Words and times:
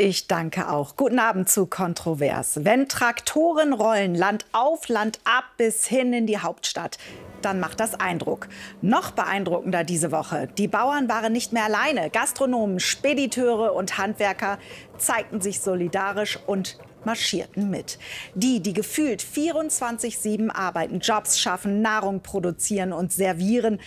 Ich 0.00 0.28
danke 0.28 0.70
auch. 0.70 0.94
Guten 0.94 1.18
Abend 1.18 1.48
zu 1.48 1.66
Kontrovers. 1.66 2.64
Wenn 2.64 2.88
Traktoren 2.88 3.72
rollen, 3.72 4.14
Land 4.14 4.46
auf, 4.52 4.86
Land 4.86 5.18
ab 5.24 5.42
bis 5.56 5.88
hin 5.88 6.12
in 6.12 6.24
die 6.24 6.38
Hauptstadt, 6.38 6.98
dann 7.42 7.58
macht 7.58 7.80
das 7.80 7.98
Eindruck. 7.98 8.46
Noch 8.80 9.10
beeindruckender 9.10 9.82
diese 9.82 10.12
Woche. 10.12 10.46
Die 10.56 10.68
Bauern 10.68 11.08
waren 11.08 11.32
nicht 11.32 11.52
mehr 11.52 11.64
alleine. 11.64 12.10
Gastronomen, 12.10 12.78
Spediteure 12.78 13.74
und 13.74 13.98
Handwerker 13.98 14.60
zeigten 14.98 15.40
sich 15.40 15.58
solidarisch 15.58 16.38
und 16.46 16.78
marschierten 17.04 17.68
mit. 17.68 17.98
Die, 18.36 18.60
die 18.60 18.74
gefühlt 18.74 19.20
24-7 19.20 20.52
arbeiten, 20.52 21.00
Jobs 21.00 21.40
schaffen, 21.40 21.82
Nahrung 21.82 22.20
produzieren 22.20 22.92
und 22.92 23.12
servieren, 23.12 23.80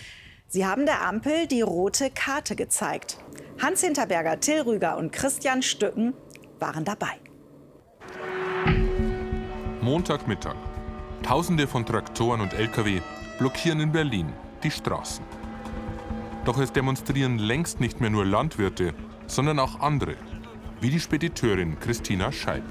sie 0.52 0.66
haben 0.66 0.84
der 0.84 1.02
Ampel 1.02 1.46
die 1.46 1.62
rote 1.62 2.10
Karte 2.10 2.54
gezeigt. 2.54 3.16
Hans 3.60 3.80
Hinterberger, 3.80 4.38
Till 4.38 4.60
Rüger 4.60 4.98
und 4.98 5.10
Christian 5.10 5.62
Stücken 5.62 6.12
waren 6.60 6.84
dabei. 6.84 7.18
Montagmittag. 9.80 10.56
Tausende 11.22 11.66
von 11.66 11.86
Traktoren 11.86 12.40
und 12.42 12.52
Lkw 12.52 13.00
blockieren 13.38 13.80
in 13.80 13.92
Berlin 13.92 14.32
die 14.62 14.70
Straßen. 14.70 15.24
Doch 16.44 16.58
es 16.58 16.72
demonstrieren 16.72 17.38
längst 17.38 17.80
nicht 17.80 18.00
mehr 18.00 18.10
nur 18.10 18.26
Landwirte, 18.26 18.94
sondern 19.26 19.58
auch 19.58 19.80
andere, 19.80 20.16
wie 20.80 20.90
die 20.90 21.00
Spediteurin 21.00 21.80
Christina 21.80 22.30
Scheib. 22.30 22.64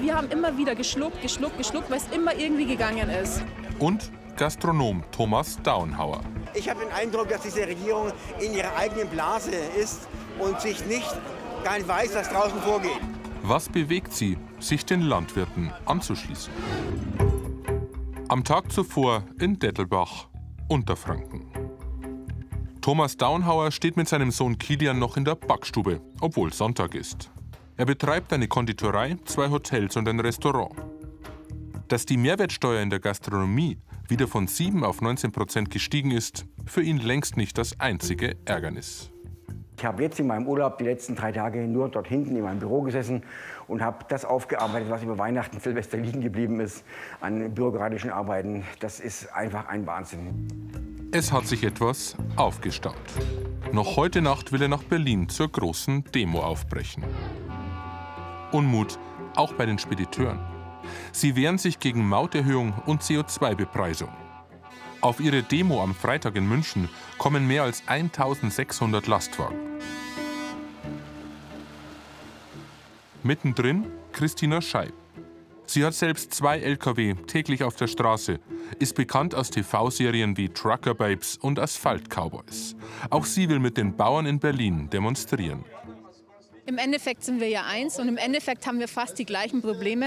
Wir 0.00 0.14
haben 0.14 0.30
immer 0.30 0.56
wieder 0.56 0.74
geschluckt, 0.76 1.20
geschluckt, 1.22 1.58
geschluckt, 1.58 1.90
weil 1.90 1.98
es 1.98 2.08
immer 2.14 2.36
irgendwie 2.36 2.66
gegangen 2.66 3.10
ist. 3.10 3.42
Und 3.78 4.12
Gastronom 4.36 5.02
Thomas 5.10 5.58
Daunhauer. 5.62 6.20
Ich 6.58 6.68
habe 6.68 6.80
den 6.80 6.90
Eindruck, 6.90 7.28
dass 7.28 7.42
diese 7.42 7.64
Regierung 7.68 8.10
in 8.40 8.52
ihrer 8.52 8.74
eigenen 8.74 9.08
Blase 9.08 9.52
ist 9.52 10.08
und 10.40 10.60
sich 10.60 10.84
nicht 10.86 11.08
gar 11.62 11.76
nicht 11.76 11.86
weiß, 11.86 12.16
was 12.16 12.28
draußen 12.30 12.60
vorgeht. 12.60 12.98
Was 13.42 13.68
bewegt 13.68 14.12
sie, 14.12 14.36
sich 14.58 14.84
den 14.84 15.02
Landwirten 15.02 15.72
anzuschließen? 15.86 16.52
Am 18.28 18.42
Tag 18.42 18.72
zuvor 18.72 19.22
in 19.38 19.60
Dettelbach, 19.60 20.26
Unterfranken. 20.66 21.46
Thomas 22.80 23.16
Daunhauer 23.16 23.70
steht 23.70 23.96
mit 23.96 24.08
seinem 24.08 24.32
Sohn 24.32 24.58
Kilian 24.58 24.98
noch 24.98 25.16
in 25.16 25.24
der 25.24 25.36
Backstube, 25.36 26.00
obwohl 26.20 26.52
Sonntag 26.52 26.96
ist. 26.96 27.30
Er 27.76 27.86
betreibt 27.86 28.32
eine 28.32 28.48
Konditorei, 28.48 29.16
zwei 29.26 29.48
Hotels 29.48 29.94
und 29.94 30.08
ein 30.08 30.18
Restaurant. 30.18 30.74
Dass 31.86 32.04
die 32.04 32.16
Mehrwertsteuer 32.16 32.82
in 32.82 32.90
der 32.90 32.98
Gastronomie 32.98 33.78
wieder 34.08 34.26
von 34.26 34.46
7 34.46 34.84
auf 34.84 35.00
19 35.00 35.32
Prozent 35.32 35.70
gestiegen 35.70 36.10
ist, 36.10 36.46
für 36.66 36.82
ihn 36.82 36.98
längst 36.98 37.36
nicht 37.36 37.58
das 37.58 37.78
einzige 37.78 38.36
Ärgernis. 38.44 39.10
Ich 39.78 39.84
habe 39.84 40.02
jetzt 40.02 40.18
in 40.18 40.26
meinem 40.26 40.48
Urlaub 40.48 40.78
die 40.78 40.84
letzten 40.84 41.14
drei 41.14 41.30
Tage 41.30 41.60
nur 41.68 41.88
dort 41.88 42.08
hinten 42.08 42.34
in 42.34 42.42
meinem 42.42 42.58
Büro 42.58 42.82
gesessen 42.82 43.22
und 43.68 43.80
habe 43.80 44.04
das 44.08 44.24
aufgearbeitet, 44.24 44.90
was 44.90 45.04
über 45.04 45.18
Weihnachten, 45.18 45.60
Silvester 45.60 45.98
liegen 45.98 46.20
geblieben 46.20 46.58
ist 46.58 46.84
an 47.20 47.54
bürokratischen 47.54 48.10
Arbeiten. 48.10 48.64
Das 48.80 48.98
ist 48.98 49.32
einfach 49.32 49.68
ein 49.68 49.86
Wahnsinn. 49.86 50.48
Es 51.12 51.32
hat 51.32 51.46
sich 51.46 51.62
etwas 51.62 52.16
aufgestaut. 52.34 52.96
Noch 53.72 53.96
heute 53.96 54.20
Nacht 54.20 54.50
will 54.50 54.62
er 54.62 54.68
nach 54.68 54.82
Berlin 54.82 55.28
zur 55.28 55.48
großen 55.48 56.02
Demo 56.12 56.40
aufbrechen. 56.40 57.04
Unmut, 58.50 58.98
auch 59.36 59.52
bei 59.52 59.64
den 59.64 59.78
Spediteuren. 59.78 60.57
Sie 61.12 61.36
wehren 61.36 61.58
sich 61.58 61.80
gegen 61.80 62.08
Mauterhöhung 62.08 62.74
und 62.86 63.02
CO2-Bepreisung. 63.02 64.10
Auf 65.00 65.20
ihre 65.20 65.42
Demo 65.42 65.82
am 65.82 65.94
Freitag 65.94 66.36
in 66.36 66.48
München 66.48 66.88
kommen 67.18 67.46
mehr 67.46 67.62
als 67.62 67.82
1600 67.86 69.06
Lastwagen. 69.06 69.58
Mittendrin 73.22 73.86
Christina 74.12 74.60
Scheib. 74.60 74.92
Sie 75.66 75.84
hat 75.84 75.92
selbst 75.92 76.32
zwei 76.32 76.60
Lkw 76.60 77.14
täglich 77.26 77.62
auf 77.62 77.76
der 77.76 77.88
Straße, 77.88 78.40
ist 78.78 78.94
bekannt 78.94 79.34
aus 79.34 79.50
TV-Serien 79.50 80.36
wie 80.38 80.48
Trucker 80.48 80.94
Babes 80.94 81.36
und 81.36 81.58
Asphalt 81.58 82.08
Cowboys. 82.08 82.74
Auch 83.10 83.26
sie 83.26 83.50
will 83.50 83.58
mit 83.58 83.76
den 83.76 83.94
Bauern 83.94 84.24
in 84.24 84.38
Berlin 84.38 84.88
demonstrieren. 84.88 85.64
Im 86.68 86.76
Endeffekt 86.76 87.24
sind 87.24 87.40
wir 87.40 87.48
ja 87.48 87.62
eins 87.64 87.98
und 87.98 88.08
im 88.08 88.18
Endeffekt 88.18 88.66
haben 88.66 88.78
wir 88.78 88.88
fast 88.88 89.18
die 89.18 89.24
gleichen 89.24 89.62
Probleme. 89.62 90.04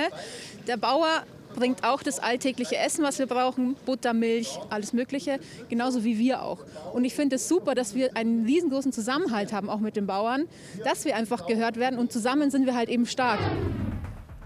Der 0.68 0.78
Bauer 0.78 1.24
bringt 1.56 1.84
auch 1.84 2.04
das 2.04 2.20
alltägliche 2.20 2.78
Essen, 2.78 3.04
was 3.04 3.18
wir 3.18 3.26
brauchen, 3.26 3.76
Butter, 3.88 4.14
Milch, 4.14 4.60
alles 4.70 4.94
Mögliche, 4.94 5.40
genauso 5.70 6.04
wie 6.04 6.20
wir 6.20 6.44
auch. 6.44 6.60
Und 6.94 7.04
ich 7.04 7.16
finde 7.16 7.38
es 7.38 7.48
super, 7.48 7.74
dass 7.74 7.96
wir 7.96 8.16
einen 8.16 8.46
riesengroßen 8.46 8.92
Zusammenhalt 8.92 9.54
haben, 9.54 9.72
auch 9.72 9.80
mit 9.80 9.96
den 9.96 10.06
Bauern, 10.06 10.48
dass 10.84 11.04
wir 11.04 11.16
einfach 11.16 11.48
gehört 11.48 11.78
werden 11.78 11.98
und 11.98 12.12
zusammen 12.12 12.52
sind 12.52 12.68
wir 12.68 12.76
halt 12.76 12.90
eben 12.90 13.08
stark. 13.08 13.40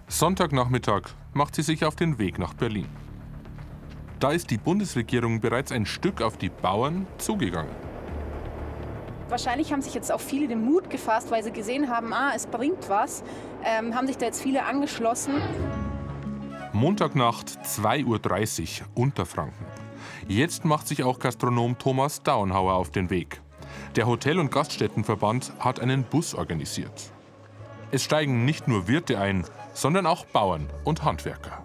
Sonntagnachmittag 0.08 1.10
macht 1.34 1.54
sie 1.54 1.64
sich 1.64 1.84
auf 1.84 1.98
den 1.98 2.18
Weg 2.18 2.40
nach 2.40 2.54
Berlin. 2.54 2.88
Da 4.22 4.32
ist 4.32 4.52
die 4.52 4.58
Bundesregierung 4.58 5.42
bereits 5.42 5.74
ein 5.74 5.86
Stück 5.86 6.22
auf 6.22 6.38
die 6.38 6.48
Bauern 6.48 7.08
zugegangen. 7.18 7.85
Wahrscheinlich 9.28 9.74
haben 9.74 9.82
sich 9.82 9.96
jetzt 9.96 10.12
auch 10.12 10.20
viele 10.20 10.48
den 10.48 10.64
Mut 10.64 10.90
gefasst, 10.90 11.32
weil 11.32 11.44
sie 11.44 11.52
gesehen 11.52 11.90
haben, 11.90 12.14
ah, 12.14 12.34
es 12.36 12.46
bringt 12.46 12.90
was, 12.90 13.24
ähm, 13.64 13.96
haben 13.96 14.06
sich 14.06 14.18
da 14.18 14.28
jetzt 14.28 14.42
viele 14.42 14.66
angeschlossen. 14.66 15.34
Montagnacht 16.74 17.48
2.30 17.64 18.82
Uhr 18.82 18.88
Unterfranken. 18.94 19.66
Jetzt 20.28 20.64
macht 20.66 20.88
sich 20.88 21.04
auch 21.04 21.18
Gastronom 21.20 21.78
Thomas 21.78 22.22
Daunhauer 22.22 22.74
auf 22.74 22.92
den 22.92 23.10
Weg. 23.10 23.42
Der 23.96 24.06
Hotel- 24.06 24.40
und 24.40 24.52
Gaststättenverband 24.52 25.54
hat 25.60 25.80
einen 25.80 26.04
Bus 26.04 26.36
organisiert. 26.36 27.12
Es 27.92 28.04
steigen 28.04 28.46
nicht 28.46 28.68
nur 28.68 28.88
Wirte 28.88 29.20
ein, 29.20 29.46
sondern 29.74 30.06
auch 30.06 30.26
Bauern 30.26 30.68
und 30.84 31.04
Handwerker. 31.04 31.64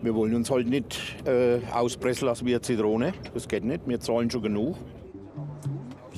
Wir 0.00 0.14
wollen 0.14 0.34
uns 0.34 0.50
halt 0.50 0.68
nicht 0.68 1.16
äh, 1.26 1.60
auspressen 1.72 2.26
lassen 2.26 2.46
wie 2.46 2.52
eine 2.52 2.60
Zitrone. 2.60 3.12
Das 3.34 3.48
geht 3.48 3.64
nicht. 3.64 3.88
Wir 3.88 3.98
zahlen 3.98 4.30
schon 4.30 4.42
genug. 4.42 4.76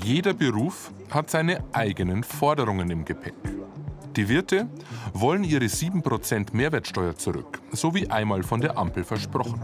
Jeder 0.02 0.32
Beruf 0.32 0.92
hat 1.10 1.30
seine 1.30 1.62
eigenen 1.72 2.24
Forderungen 2.24 2.90
im 2.90 3.04
Gepäck. 3.04 3.34
Die 4.16 4.28
Wirte 4.28 4.68
wollen 5.12 5.44
ihre 5.44 5.66
7% 5.66 6.48
Mehrwertsteuer 6.52 7.16
zurück, 7.16 7.60
so 7.70 7.94
wie 7.94 8.10
einmal 8.10 8.42
von 8.42 8.60
der 8.60 8.76
Ampel 8.76 9.04
versprochen. 9.04 9.60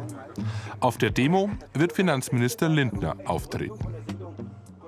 Auf 0.79 0.99
der 0.99 1.11
Demo 1.11 1.51
wird 1.75 1.93
Finanzminister 1.93 2.69
Lindner 2.69 3.17
auftreten. 3.25 3.79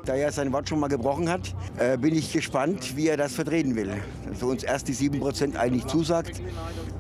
Da 0.05 0.15
er 0.15 0.33
sein 0.33 0.53
Wort 0.53 0.69
schon 0.69 0.81
mal 0.81 0.89
gebrochen 0.89 1.29
hat, 1.29 1.55
äh, 1.77 1.99
bin 1.99 2.15
ich 2.15 2.33
gespannt, 2.33 2.97
wie 2.97 3.09
er 3.09 3.17
das 3.17 3.35
vertreten 3.35 3.75
will. 3.75 3.93
Dass 4.29 4.41
er 4.41 4.49
uns 4.49 4.63
erst 4.63 4.89
die 4.89 4.95
7% 4.95 5.57
eigentlich 5.57 5.87
zusagt 5.87 6.41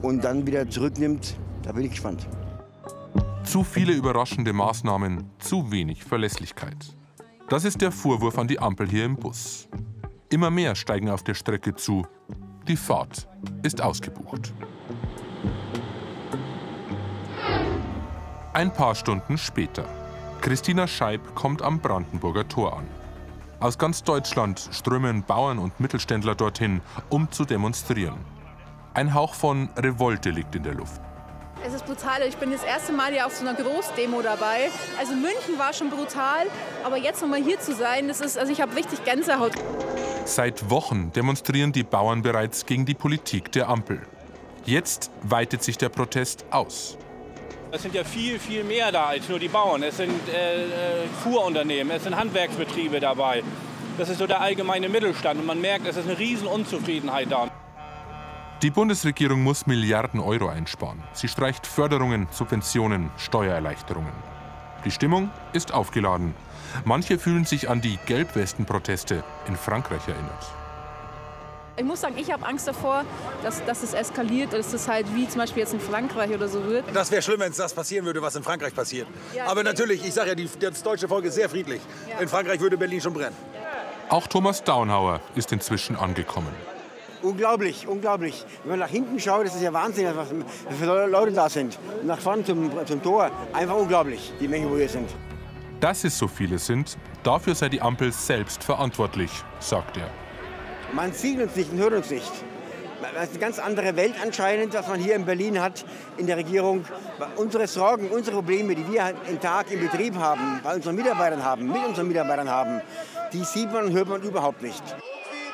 und 0.02 0.24
dann 0.24 0.46
wieder 0.46 0.68
zurücknimmt, 0.68 1.36
da 1.62 1.72
bin 1.72 1.84
ich 1.84 1.92
gespannt. 1.92 2.26
Zu 3.44 3.64
viele 3.64 3.92
überraschende 3.92 4.52
Maßnahmen, 4.52 5.30
zu 5.38 5.70
wenig 5.70 6.04
Verlässlichkeit. 6.04 6.97
Das 7.48 7.64
ist 7.64 7.80
der 7.80 7.90
Vorwurf 7.90 8.36
an 8.36 8.46
die 8.46 8.58
Ampel 8.58 8.86
hier 8.86 9.06
im 9.06 9.16
Bus. 9.16 9.68
Immer 10.28 10.50
mehr 10.50 10.74
steigen 10.74 11.08
auf 11.08 11.22
der 11.22 11.32
Strecke 11.32 11.74
zu. 11.74 12.06
Die 12.66 12.76
Fahrt 12.76 13.26
ist 13.62 13.80
ausgebucht. 13.80 14.52
Ein 18.52 18.70
paar 18.70 18.94
Stunden 18.94 19.38
später. 19.38 19.86
Christina 20.42 20.86
Scheib 20.86 21.34
kommt 21.34 21.62
am 21.62 21.80
Brandenburger 21.80 22.46
Tor 22.46 22.76
an. 22.76 22.86
Aus 23.60 23.78
ganz 23.78 24.02
Deutschland 24.02 24.68
strömen 24.70 25.22
Bauern 25.22 25.58
und 25.58 25.80
Mittelständler 25.80 26.34
dorthin, 26.34 26.82
um 27.08 27.30
zu 27.30 27.46
demonstrieren. 27.46 28.18
Ein 28.92 29.14
Hauch 29.14 29.32
von 29.32 29.70
Revolte 29.74 30.28
liegt 30.28 30.54
in 30.54 30.64
der 30.64 30.74
Luft. 30.74 31.00
Es 31.66 31.74
ist 31.74 31.86
brutal. 31.86 32.22
Ich 32.28 32.36
bin 32.36 32.52
das 32.52 32.62
erste 32.62 32.92
Mal 32.92 33.12
hier 33.12 33.26
auf 33.26 33.34
so 33.34 33.46
einer 33.46 33.54
Großdemo 33.54 34.22
dabei. 34.22 34.70
Also 34.98 35.14
München 35.14 35.58
war 35.58 35.72
schon 35.72 35.90
brutal, 35.90 36.46
aber 36.84 36.96
jetzt 36.96 37.20
nochmal 37.20 37.42
hier 37.42 37.58
zu 37.58 37.74
sein, 37.74 38.08
das 38.08 38.20
ist, 38.20 38.38
also 38.38 38.52
ich 38.52 38.60
habe 38.60 38.76
richtig 38.76 39.04
Gänsehaut. 39.04 39.52
Seit 40.24 40.70
Wochen 40.70 41.12
demonstrieren 41.12 41.72
die 41.72 41.82
Bauern 41.82 42.22
bereits 42.22 42.64
gegen 42.64 42.86
die 42.86 42.94
Politik 42.94 43.50
der 43.52 43.68
Ampel. 43.68 44.02
Jetzt 44.64 45.10
weitet 45.22 45.62
sich 45.62 45.78
der 45.78 45.88
Protest 45.88 46.44
aus. 46.50 46.96
Es 47.70 47.82
sind 47.82 47.94
ja 47.94 48.04
viel, 48.04 48.38
viel 48.38 48.64
mehr 48.64 48.92
da 48.92 49.06
als 49.06 49.28
nur 49.28 49.38
die 49.38 49.48
Bauern. 49.48 49.82
Es 49.82 49.96
sind 49.96 50.28
äh, 50.28 50.64
äh 50.64 50.68
Fuhrunternehmen, 51.22 51.94
es 51.94 52.04
sind 52.04 52.16
Handwerksbetriebe 52.16 53.00
dabei. 53.00 53.42
Das 53.98 54.08
ist 54.08 54.18
so 54.18 54.26
der 54.26 54.40
allgemeine 54.40 54.88
Mittelstand 54.88 55.40
und 55.40 55.46
man 55.46 55.60
merkt, 55.60 55.86
es 55.86 55.96
ist 55.96 56.06
eine 56.06 56.18
riesen 56.18 56.46
Unzufriedenheit 56.46 57.30
da. 57.30 57.48
Die 58.62 58.70
Bundesregierung 58.70 59.40
muss 59.44 59.68
Milliarden 59.68 60.18
Euro 60.18 60.48
einsparen. 60.48 61.00
Sie 61.12 61.28
streicht 61.28 61.64
Förderungen, 61.64 62.26
Subventionen, 62.32 63.08
Steuererleichterungen. 63.16 64.12
Die 64.84 64.90
Stimmung 64.90 65.30
ist 65.52 65.72
aufgeladen. 65.72 66.34
Manche 66.84 67.20
fühlen 67.20 67.44
sich 67.44 67.70
an 67.70 67.80
die 67.80 68.00
Gelbwesten-Proteste 68.06 69.22
in 69.46 69.54
Frankreich 69.54 70.08
erinnert. 70.08 70.44
Ich 71.76 71.84
muss 71.84 72.00
sagen, 72.00 72.16
ich 72.18 72.32
habe 72.32 72.44
Angst 72.44 72.66
davor, 72.66 73.04
dass, 73.44 73.64
dass 73.64 73.84
es 73.84 73.94
eskaliert, 73.94 74.52
dass 74.52 74.72
es 74.72 74.88
halt 74.88 75.06
wie 75.14 75.28
zum 75.28 75.40
Beispiel 75.40 75.60
jetzt 75.60 75.74
in 75.74 75.78
Frankreich 75.78 76.32
oder 76.32 76.48
so 76.48 76.64
wird. 76.64 76.84
Das 76.92 77.12
wäre 77.12 77.22
schlimm, 77.22 77.38
wenn 77.38 77.52
es 77.52 77.58
das 77.58 77.72
passieren 77.72 78.06
würde, 78.06 78.20
was 78.22 78.34
in 78.34 78.42
Frankreich 78.42 78.74
passiert. 78.74 79.06
Ja, 79.36 79.46
Aber 79.46 79.62
natürlich, 79.62 80.04
ich 80.04 80.12
sage 80.12 80.30
ja, 80.30 80.34
die, 80.34 80.50
das 80.58 80.82
deutsche 80.82 81.06
Volk 81.06 81.24
ist 81.26 81.36
sehr 81.36 81.48
friedlich. 81.48 81.80
Ja. 82.10 82.18
In 82.18 82.28
Frankreich 82.28 82.58
würde 82.58 82.76
Berlin 82.76 83.00
schon 83.00 83.12
brennen. 83.12 83.36
Auch 84.08 84.26
Thomas 84.26 84.64
Daunhauer 84.64 85.20
ist 85.36 85.52
inzwischen 85.52 85.94
angekommen. 85.94 86.52
Unglaublich, 87.22 87.86
unglaublich. 87.86 88.44
Wenn 88.62 88.70
man 88.70 88.78
nach 88.80 88.88
hinten 88.88 89.18
schaut, 89.18 89.46
ist 89.46 89.56
es 89.56 89.62
ja 89.62 89.72
Wahnsinn, 89.72 90.08
was 90.14 90.28
für 90.78 91.06
Leute 91.06 91.32
da 91.32 91.48
sind. 91.48 91.78
Nach 92.04 92.18
vorne 92.18 92.44
zum, 92.44 92.70
zum 92.86 93.02
Tor, 93.02 93.30
einfach 93.52 93.76
unglaublich, 93.76 94.32
die 94.40 94.48
Menge, 94.48 94.70
wo 94.70 94.76
wir 94.76 94.88
sind. 94.88 95.08
Dass 95.80 96.04
es 96.04 96.16
so 96.16 96.28
viele 96.28 96.58
sind, 96.58 96.96
dafür 97.22 97.54
sei 97.54 97.68
die 97.68 97.80
Ampel 97.80 98.12
selbst 98.12 98.62
verantwortlich, 98.64 99.30
sagt 99.60 99.96
er. 99.96 100.10
Man 100.92 101.12
sieht 101.12 101.40
uns 101.40 101.54
nicht 101.54 101.72
und 101.72 101.78
hört 101.78 101.92
uns 101.92 102.10
nicht. 102.10 102.32
Das 103.00 103.24
ist 103.24 103.30
eine 103.30 103.38
ganz 103.38 103.58
andere 103.60 103.94
Welt 103.94 104.14
anscheinend, 104.22 104.74
was 104.74 104.88
man 104.88 104.98
hier 104.98 105.14
in 105.14 105.24
Berlin 105.24 105.60
hat, 105.60 105.84
in 106.16 106.26
der 106.26 106.36
Regierung. 106.36 106.84
Unsere 107.36 107.66
Sorgen, 107.68 108.08
unsere 108.08 108.36
Probleme, 108.36 108.74
die 108.74 108.90
wir 108.92 109.14
im 109.28 109.40
Tag 109.40 109.70
im 109.70 109.80
Betrieb 109.80 110.16
haben, 110.16 110.60
bei 110.64 110.74
unseren 110.74 110.96
Mitarbeitern 110.96 111.44
haben, 111.44 111.68
mit 111.68 111.84
unseren 111.86 112.08
Mitarbeitern 112.08 112.50
haben, 112.50 112.80
die 113.32 113.44
sieht 113.44 113.72
man 113.72 113.84
und 113.84 113.92
hört 113.92 114.08
man 114.08 114.22
überhaupt 114.22 114.62
nicht. 114.62 114.82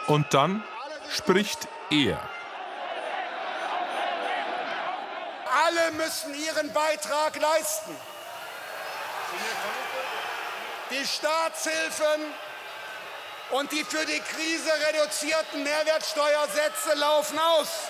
Und 0.06 0.26
dann 0.32 0.62
spricht 1.11 1.69
er. 1.91 2.19
Alle 5.67 5.93
müssen 5.93 6.35
ihren 6.35 6.73
Beitrag 6.73 7.41
leisten. 7.41 7.95
Die 10.91 11.06
Staatshilfen 11.06 12.33
und 13.51 13.71
die 13.73 13.85
für 13.85 14.05
die 14.05 14.21
Krise 14.21 14.71
reduzierten 14.93 15.62
Mehrwertsteuersätze 15.62 16.95
laufen 16.99 17.39
aus. 17.39 17.89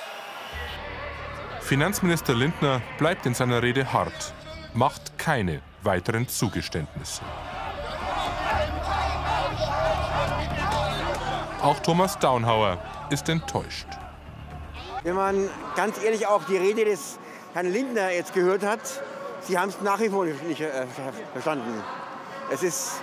Finanzminister 1.60 2.34
Lindner 2.34 2.82
bleibt 2.98 3.24
in 3.26 3.34
seiner 3.34 3.62
Rede 3.62 3.92
hart, 3.92 4.34
macht 4.74 5.18
keine 5.18 5.62
weiteren 5.82 6.28
Zugeständnisse. 6.28 7.22
Auch 11.62 11.80
Thomas 11.80 12.18
Daunhauer 12.18 12.78
ist 13.14 13.28
enttäuscht. 13.28 13.86
Wenn 15.02 15.14
man 15.14 15.48
ganz 15.76 16.02
ehrlich 16.02 16.26
auch 16.26 16.44
die 16.44 16.56
Rede 16.56 16.84
des 16.84 17.18
Herrn 17.54 17.72
Lindner 17.72 18.10
jetzt 18.10 18.34
gehört 18.34 18.62
hat, 18.62 18.80
Sie 19.46 19.58
haben 19.58 19.68
es 19.68 19.80
nach 19.82 20.00
wie 20.00 20.08
vor 20.08 20.24
nicht 20.24 20.60
äh, 20.60 20.86
verstanden. 21.32 21.82
Es 22.50 22.62
ist 22.62 23.02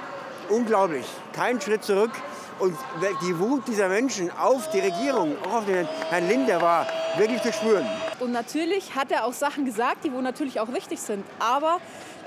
unglaublich. 0.50 1.06
Kein 1.34 1.62
Schritt 1.62 1.84
zurück. 1.84 2.12
Und 2.58 2.76
die 3.24 3.40
Wut 3.40 3.68
dieser 3.68 3.90
Menschen 3.90 4.30
auf 4.38 4.70
die 4.70 4.80
Regierung, 4.80 5.36
auch 5.46 5.58
auf 5.58 5.66
den 5.66 5.88
Herrn 6.10 6.28
Lindner, 6.28 6.62
war 6.62 6.86
wirklich 7.18 7.42
zu 7.42 7.52
spüren. 7.52 7.86
Und 8.20 8.32
natürlich 8.32 8.96
hat 8.96 9.12
er 9.12 9.26
auch 9.26 9.34
Sachen 9.34 9.66
gesagt, 9.66 10.04
die 10.04 10.14
wo 10.14 10.22
natürlich 10.22 10.60
auch 10.60 10.70
richtig 10.70 11.00
sind. 11.00 11.26
Aber 11.40 11.80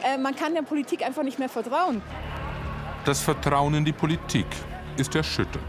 äh, 0.02 0.18
man 0.18 0.34
kann 0.34 0.54
der 0.54 0.62
Politik 0.62 1.04
einfach 1.04 1.22
nicht 1.22 1.38
mehr 1.38 1.48
vertrauen. 1.48 2.02
Das 3.04 3.20
Vertrauen 3.20 3.74
in 3.74 3.84
die 3.84 3.92
Politik 3.92 4.46
ist 4.96 5.14
erschüttert. 5.14 5.62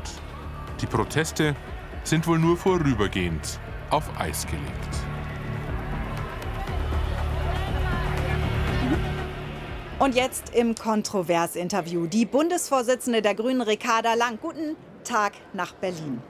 Die 0.82 0.88
Proteste 0.88 1.56
sind 2.06 2.26
wohl 2.28 2.40
nur 2.40 2.56
vorübergehend 2.56 3.60
auf 3.90 4.04
Eis 4.20 4.46
gelegt. 4.46 4.66
Und 9.98 10.14
jetzt 10.14 10.54
im 10.54 10.76
Kontrovers-Interview 10.76 12.06
die 12.06 12.26
Bundesvorsitzende 12.26 13.22
der 13.22 13.34
Grünen, 13.34 13.62
Ricarda 13.62 14.14
Lang. 14.14 14.38
Guten 14.42 14.76
Tag 15.04 15.34
nach 15.54 15.74
Berlin. 15.74 16.22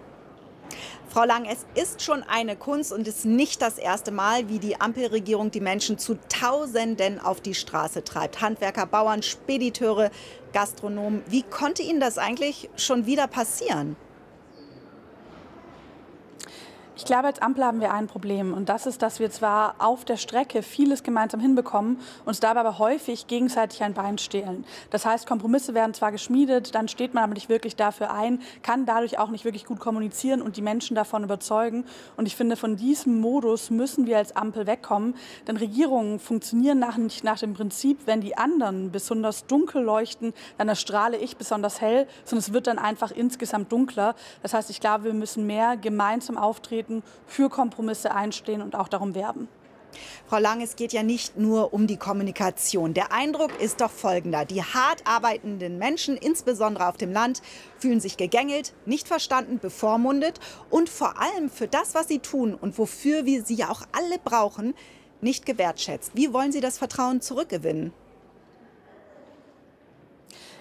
Frau 1.09 1.23
Lang, 1.23 1.45
es 1.45 1.65
ist 1.81 2.01
schon 2.01 2.23
eine 2.23 2.55
Kunst 2.55 2.93
und 2.93 3.07
ist 3.07 3.25
nicht 3.25 3.61
das 3.61 3.77
erste 3.77 4.11
Mal, 4.11 4.49
wie 4.49 4.59
die 4.59 4.79
Ampelregierung 4.79 5.49
die 5.49 5.61
Menschen 5.61 5.97
zu 5.97 6.17
Tausenden 6.29 7.19
auf 7.19 7.41
die 7.41 7.55
Straße 7.55 8.03
treibt. 8.03 8.41
Handwerker, 8.41 8.85
Bauern, 8.85 9.23
Spediteure, 9.23 10.11
Gastronomen. 10.53 11.23
Wie 11.27 11.43
konnte 11.43 11.83
Ihnen 11.83 11.99
das 11.99 12.17
eigentlich 12.17 12.69
schon 12.75 13.05
wieder 13.05 13.27
passieren? 13.27 13.95
Ich 16.97 17.03
glaube, 17.03 17.27
als 17.27 17.41
Ampel 17.41 17.65
haben 17.65 17.81
wir 17.81 17.91
ein 17.91 18.07
Problem 18.07 18.53
und 18.53 18.69
das 18.69 18.85
ist, 18.85 19.01
dass 19.01 19.19
wir 19.19 19.29
zwar 19.29 19.75
auf 19.79 20.05
der 20.05 20.15
Strecke 20.15 20.63
vieles 20.63 21.03
gemeinsam 21.03 21.41
hinbekommen, 21.41 21.99
uns 22.23 22.39
dabei 22.39 22.61
aber 22.61 22.79
häufig 22.79 23.27
gegenseitig 23.27 23.83
ein 23.83 23.93
Bein 23.93 24.17
stehlen. 24.17 24.63
Das 24.91 25.05
heißt, 25.05 25.27
Kompromisse 25.27 25.73
werden 25.73 25.93
zwar 25.93 26.13
geschmiedet, 26.13 26.73
dann 26.73 26.87
steht 26.87 27.13
man 27.13 27.25
aber 27.25 27.33
nicht 27.33 27.49
wirklich 27.49 27.75
dafür 27.75 28.13
ein, 28.13 28.39
kann 28.63 28.85
dadurch 28.85 29.19
auch 29.19 29.29
nicht 29.29 29.43
wirklich 29.43 29.65
gut 29.65 29.81
kommunizieren 29.81 30.41
und 30.41 30.55
die 30.55 30.61
Menschen 30.61 30.95
davon 30.95 31.25
überzeugen. 31.25 31.83
Und 32.15 32.27
ich 32.27 32.37
finde, 32.37 32.55
von 32.55 32.77
diesem 32.77 33.19
Modus 33.19 33.71
müssen 33.71 34.05
wir 34.05 34.17
als 34.17 34.33
Ampel 34.37 34.65
wegkommen, 34.65 35.15
denn 35.47 35.57
Regierungen 35.57 36.17
funktionieren 36.19 36.79
nach, 36.79 36.95
nicht 36.95 37.25
nach 37.25 37.39
dem 37.39 37.55
Prinzip, 37.55 37.99
wenn 38.05 38.21
die 38.21 38.37
anderen 38.37 38.91
besonders 38.91 39.47
dunkel 39.47 39.83
leuchten, 39.83 40.33
dann 40.57 40.69
erstrahle 40.69 41.17
ich 41.17 41.35
besonders 41.35 41.81
hell, 41.81 42.07
sondern 42.23 42.39
es 42.39 42.53
wird 42.53 42.67
dann 42.67 42.79
einfach 42.79 43.11
insgesamt 43.11 43.69
dunkler. 43.73 44.15
Das 44.41 44.53
heißt, 44.53 44.69
ich 44.69 44.79
glaube, 44.79 45.03
wir 45.03 45.13
müssen 45.13 45.45
mehr 45.45 45.75
gemeinsam 45.75 46.37
auftreten 46.37 46.84
treten, 46.85 47.03
für 47.27 47.49
Kompromisse 47.49 48.13
einstehen 48.13 48.61
und 48.61 48.75
auch 48.75 48.87
darum 48.87 49.15
werben. 49.15 49.47
Frau 50.27 50.39
Lang, 50.39 50.61
es 50.61 50.75
geht 50.75 50.91
ja 50.91 51.03
nicht 51.03 51.37
nur 51.37 51.73
um 51.73 51.87
die 51.87 51.95
Kommunikation. 51.95 52.93
Der 52.93 53.13
Eindruck 53.13 53.61
ist 53.61 53.79
doch 53.79 53.91
folgender. 53.91 54.43
Die 54.43 54.61
hart 54.61 55.01
arbeitenden 55.05 55.77
Menschen, 55.77 56.17
insbesondere 56.17 56.89
auf 56.89 56.97
dem 56.97 57.13
Land, 57.13 57.41
fühlen 57.77 58.01
sich 58.01 58.17
gegängelt, 58.17 58.73
nicht 58.85 59.07
verstanden, 59.07 59.59
bevormundet 59.59 60.41
und 60.69 60.89
vor 60.89 61.21
allem 61.21 61.49
für 61.49 61.69
das, 61.69 61.95
was 61.95 62.09
sie 62.09 62.19
tun 62.19 62.55
und 62.55 62.77
wofür 62.77 63.25
wir 63.25 63.45
sie 63.45 63.55
ja 63.55 63.69
auch 63.69 63.83
alle 63.93 64.19
brauchen, 64.19 64.73
nicht 65.21 65.45
gewertschätzt. 65.45 66.11
Wie 66.13 66.33
wollen 66.33 66.51
Sie 66.51 66.59
das 66.59 66.77
Vertrauen 66.77 67.21
zurückgewinnen? 67.21 67.93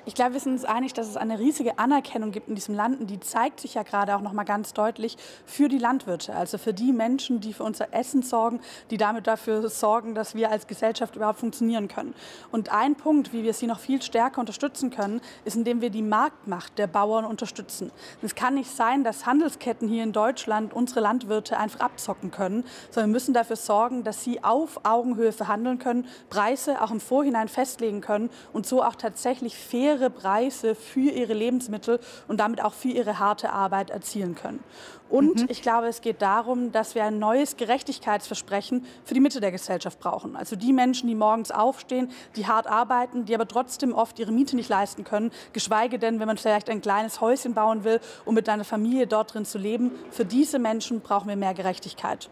Ich 0.07 0.15
glaube, 0.15 0.35
wir 0.35 0.41
sind 0.41 0.53
uns 0.53 0.67
einig, 0.67 0.93
dass 0.93 1.09
es 1.09 1.17
eine 1.17 1.39
riesige 1.39 1.79
Anerkennung 1.79 2.31
gibt 2.31 2.49
in 2.49 2.55
diesem 2.55 2.75
Land. 2.75 3.01
Und 3.01 3.07
die 3.09 3.21
zeigt 3.21 3.61
sich 3.61 3.73
ja 3.73 3.83
gerade 3.83 4.15
auch 4.15 4.21
noch 4.21 4.35
mal 4.35 4.45
ganz 4.45 4.75
deutlich 4.75 5.17
für 5.47 5.69
die 5.69 5.79
Landwirte, 5.79 6.35
also 6.35 6.59
für 6.59 6.75
die 6.75 6.93
Menschen, 6.93 7.41
die 7.41 7.55
für 7.55 7.63
unser 7.65 7.95
Essen 7.95 8.23
sorgen, 8.23 8.61
die 8.91 8.99
damit 8.99 9.27
dafür 9.27 9.67
sorgen, 9.71 10.15
dass 10.15 10.35
wir 10.35 10.51
als 10.51 10.67
Gesellschaft 10.67 11.17
überhaupt 11.17 11.39
funktionieren 11.39 11.89
können. 11.89 12.15
Und 12.53 12.71
ein 12.71 12.97
Punkt, 12.97 13.33
wie 13.33 13.45
wir 13.45 13.55
sie 13.55 13.67
noch 13.67 13.79
viel 13.79 14.03
stärker 14.03 14.41
unterstützen 14.41 14.91
können, 14.91 15.23
ist, 15.47 15.57
indem 15.57 15.81
wir 15.81 15.89
die 15.89 16.03
Marktmacht 16.03 16.77
der 16.79 16.87
Bauern 16.87 17.25
unterstützen. 17.25 17.91
Es 18.21 18.35
kann 18.35 18.55
nicht 18.55 18.71
sein, 18.71 19.05
dass 19.05 19.25
Handelsketten 19.25 19.89
hier 19.89 20.03
in 20.03 20.13
Deutschland 20.13 20.75
unsere 20.75 21.01
Landwirte 21.01 21.57
einfach 21.57 21.81
abzocken 21.81 22.31
können, 22.31 22.65
sondern 22.91 23.09
wir 23.09 23.15
müssen 23.15 23.33
dafür 23.33 23.57
sorgen, 23.57 24.05
dass 24.05 24.23
sie 24.23 24.45
auf 24.45 24.81
Augenhöhe 24.85 25.33
verhandeln 25.33 25.79
können, 25.79 26.07
Preise 26.29 26.83
auch 26.83 26.91
im 26.91 27.01
Vorhinein 27.01 27.49
festlegen 27.49 28.03
können 28.03 28.29
und 28.53 28.67
so 28.67 28.83
auch 28.83 28.97
tatsächlich 28.97 29.57
fair 29.57 29.94
faire 29.99 30.11
Preise 30.11 30.75
für 30.75 31.11
ihre 31.11 31.35
Lebensmittel 31.35 32.01
und 32.29 32.41
damit 32.41 32.63
auch 32.63 32.75
für 32.75 32.89
ihre 32.89 33.19
harte 33.19 33.53
Arbeit 33.53 33.91
erzielen 33.91 34.35
können. 34.35 34.63
Und 35.11 35.43
mhm. 35.43 35.47
ich 35.49 35.63
glaube, 35.63 35.87
es 35.87 36.01
geht 36.01 36.23
darum, 36.23 36.73
dass 36.73 36.95
wir 36.95 37.05
ein 37.05 37.19
neues 37.19 37.57
Gerechtigkeitsversprechen 37.57 38.85
für 39.05 39.15
die 39.15 39.21
Mitte 39.21 39.41
der 39.41 39.53
Gesellschaft 39.53 40.01
brauchen. 40.01 40.35
Also 40.35 40.57
die 40.57 40.73
Menschen, 40.73 41.09
die 41.09 41.15
morgens 41.15 41.51
aufstehen, 41.51 42.11
die 42.37 42.47
hart 42.47 42.67
arbeiten, 42.67 43.25
die 43.25 43.35
aber 43.35 43.47
trotzdem 43.47 43.93
oft 43.93 44.19
ihre 44.19 44.33
Miete 44.33 44.57
nicht 44.57 44.69
leisten 44.69 45.05
können, 45.05 45.31
geschweige 45.53 45.99
denn, 45.99 46.21
wenn 46.21 46.27
man 46.27 46.39
vielleicht 46.39 46.71
ein 46.71 46.81
kleines 46.81 47.21
Häuschen 47.21 47.55
bauen 47.55 47.85
will, 47.85 48.01
um 48.25 48.35
mit 48.35 48.49
einer 48.49 48.65
Familie 48.65 49.07
dort 49.07 49.35
drin 49.35 49.45
zu 49.45 49.59
leben. 49.59 49.93
Für 50.11 50.25
diese 50.25 50.59
Menschen 50.59 51.01
brauchen 51.01 51.29
wir 51.29 51.37
mehr 51.37 51.55
Gerechtigkeit. 51.55 52.29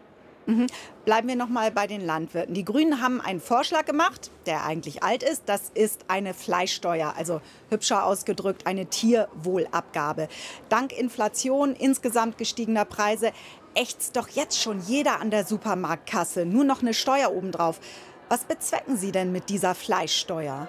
Mhm. 0.46 0.66
Bleiben 1.04 1.28
wir 1.28 1.36
noch 1.36 1.48
mal 1.48 1.70
bei 1.70 1.86
den 1.86 2.04
Landwirten. 2.04 2.54
Die 2.54 2.64
Grünen 2.64 3.00
haben 3.00 3.20
einen 3.20 3.40
Vorschlag 3.40 3.84
gemacht, 3.84 4.30
der 4.46 4.64
eigentlich 4.64 5.02
alt 5.02 5.22
ist. 5.22 5.42
Das 5.46 5.70
ist 5.74 6.04
eine 6.08 6.34
Fleischsteuer, 6.34 7.14
also 7.16 7.40
hübscher 7.70 8.04
ausgedrückt 8.04 8.66
eine 8.66 8.86
Tierwohlabgabe. 8.86 10.28
Dank 10.68 10.92
Inflation, 10.92 11.74
insgesamt 11.74 12.38
gestiegener 12.38 12.84
Preise, 12.84 13.32
ächzt 13.74 14.16
doch 14.16 14.28
jetzt 14.28 14.60
schon 14.60 14.80
jeder 14.80 15.20
an 15.20 15.30
der 15.30 15.44
Supermarktkasse. 15.44 16.44
Nur 16.44 16.64
noch 16.64 16.82
eine 16.82 16.94
Steuer 16.94 17.32
obendrauf. 17.32 17.80
Was 18.28 18.44
bezwecken 18.44 18.96
Sie 18.96 19.12
denn 19.12 19.32
mit 19.32 19.48
dieser 19.48 19.74
Fleischsteuer? 19.74 20.68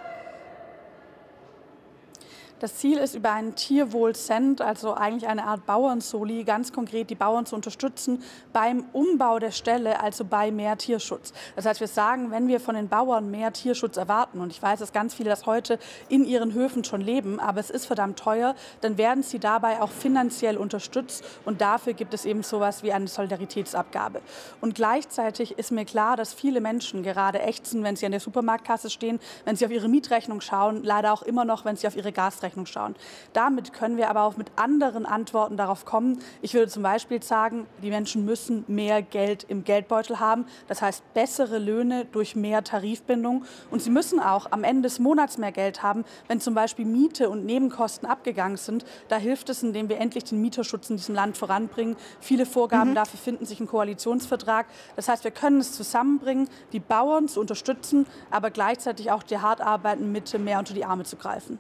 Das 2.63 2.77
Ziel 2.77 2.97
ist, 2.97 3.13
über 3.13 3.33
einen 3.33 3.55
Tierwohlcent, 3.55 4.61
also 4.61 4.93
eigentlich 4.93 5.27
eine 5.27 5.43
Art 5.43 5.65
Bauernsoli, 5.65 6.45
ganz 6.45 6.71
konkret 6.71 7.09
die 7.09 7.15
Bauern 7.15 7.45
zu 7.45 7.55
unterstützen 7.55 8.23
beim 8.53 8.85
Umbau 8.93 9.37
der 9.37 9.51
Stelle, 9.51 9.99
also 9.99 10.23
bei 10.23 10.49
mehr 10.49 10.77
Tierschutz. 10.77 11.33
Das 11.57 11.65
heißt, 11.65 11.81
wir 11.81 11.89
sagen, 11.89 12.31
wenn 12.31 12.47
wir 12.47 12.61
von 12.61 12.75
den 12.75 12.87
Bauern 12.87 13.29
mehr 13.29 13.51
Tierschutz 13.51 13.97
erwarten, 13.97 14.39
und 14.39 14.49
ich 14.53 14.61
weiß, 14.61 14.79
dass 14.79 14.93
ganz 14.93 15.13
viele 15.13 15.29
das 15.29 15.45
heute 15.45 15.77
in 16.07 16.23
ihren 16.23 16.53
Höfen 16.53 16.85
schon 16.85 17.01
leben, 17.01 17.41
aber 17.41 17.59
es 17.59 17.69
ist 17.69 17.85
verdammt 17.85 18.17
teuer, 18.17 18.55
dann 18.79 18.97
werden 18.97 19.23
sie 19.23 19.39
dabei 19.39 19.81
auch 19.81 19.91
finanziell 19.91 20.55
unterstützt 20.55 21.25
und 21.43 21.59
dafür 21.59 21.91
gibt 21.91 22.13
es 22.13 22.23
eben 22.23 22.43
sowas 22.43 22.81
wie 22.81 22.93
eine 22.93 23.09
Solidaritätsabgabe. 23.09 24.21
Und 24.61 24.73
gleichzeitig 24.73 25.57
ist 25.57 25.71
mir 25.71 25.83
klar, 25.83 26.15
dass 26.15 26.33
viele 26.33 26.61
Menschen 26.61 27.03
gerade 27.03 27.41
ächzen, 27.41 27.83
wenn 27.83 27.97
sie 27.97 28.05
an 28.05 28.13
der 28.13 28.21
Supermarktkasse 28.21 28.89
stehen, 28.89 29.19
wenn 29.43 29.57
sie 29.57 29.65
auf 29.65 29.71
ihre 29.71 29.89
Mietrechnung 29.89 30.39
schauen, 30.39 30.81
leider 30.81 31.11
auch 31.11 31.23
immer 31.23 31.43
noch, 31.43 31.65
wenn 31.65 31.75
sie 31.75 31.87
auf 31.87 31.97
ihre 31.97 32.13
Gasrechnung 32.13 32.52
Rechnung 32.53 32.65
schauen. 32.67 32.95
Damit 33.33 33.73
können 33.73 33.97
wir 33.97 34.09
aber 34.09 34.23
auch 34.23 34.37
mit 34.37 34.51
anderen 34.55 35.05
Antworten 35.05 35.57
darauf 35.57 35.85
kommen. 35.85 36.19
Ich 36.41 36.53
würde 36.53 36.71
zum 36.71 36.83
Beispiel 36.83 37.21
sagen, 37.23 37.65
die 37.81 37.89
Menschen 37.89 38.25
müssen 38.25 38.63
mehr 38.67 39.01
Geld 39.01 39.45
im 39.47 39.63
Geldbeutel 39.63 40.19
haben. 40.19 40.45
Das 40.67 40.81
heißt 40.81 41.13
bessere 41.13 41.57
Löhne 41.57 42.05
durch 42.05 42.35
mehr 42.35 42.63
Tarifbindung. 42.63 43.45
Und 43.71 43.81
sie 43.81 43.89
müssen 43.89 44.19
auch 44.19 44.51
am 44.51 44.63
Ende 44.63 44.83
des 44.83 44.99
Monats 44.99 45.37
mehr 45.37 45.51
Geld 45.51 45.81
haben, 45.81 46.05
wenn 46.27 46.39
zum 46.39 46.53
Beispiel 46.53 46.85
Miete 46.85 47.29
und 47.29 47.45
Nebenkosten 47.45 48.07
abgegangen 48.07 48.57
sind. 48.57 48.85
Da 49.07 49.17
hilft 49.17 49.49
es, 49.49 49.63
indem 49.63 49.89
wir 49.89 49.97
endlich 49.97 50.25
den 50.25 50.41
Mieterschutz 50.41 50.89
in 50.89 50.97
diesem 50.97 51.15
Land 51.15 51.37
voranbringen. 51.37 51.95
Viele 52.19 52.45
Vorgaben 52.45 52.91
mhm. 52.91 52.95
dafür 52.95 53.19
finden 53.19 53.45
sich 53.45 53.59
im 53.59 53.67
Koalitionsvertrag. 53.67 54.67
Das 54.95 55.07
heißt, 55.07 55.23
wir 55.23 55.31
können 55.31 55.59
es 55.59 55.73
zusammenbringen, 55.73 56.47
die 56.71 56.79
Bauern 56.79 57.27
zu 57.27 57.39
unterstützen, 57.39 58.05
aber 58.29 58.51
gleichzeitig 58.51 59.09
auch 59.09 59.23
die 59.23 59.39
hart 59.39 59.61
arbeitenden 59.61 60.11
Mitte 60.11 60.37
mehr 60.37 60.59
unter 60.59 60.73
die 60.73 60.85
Arme 60.85 61.03
zu 61.03 61.15
greifen. 61.15 61.57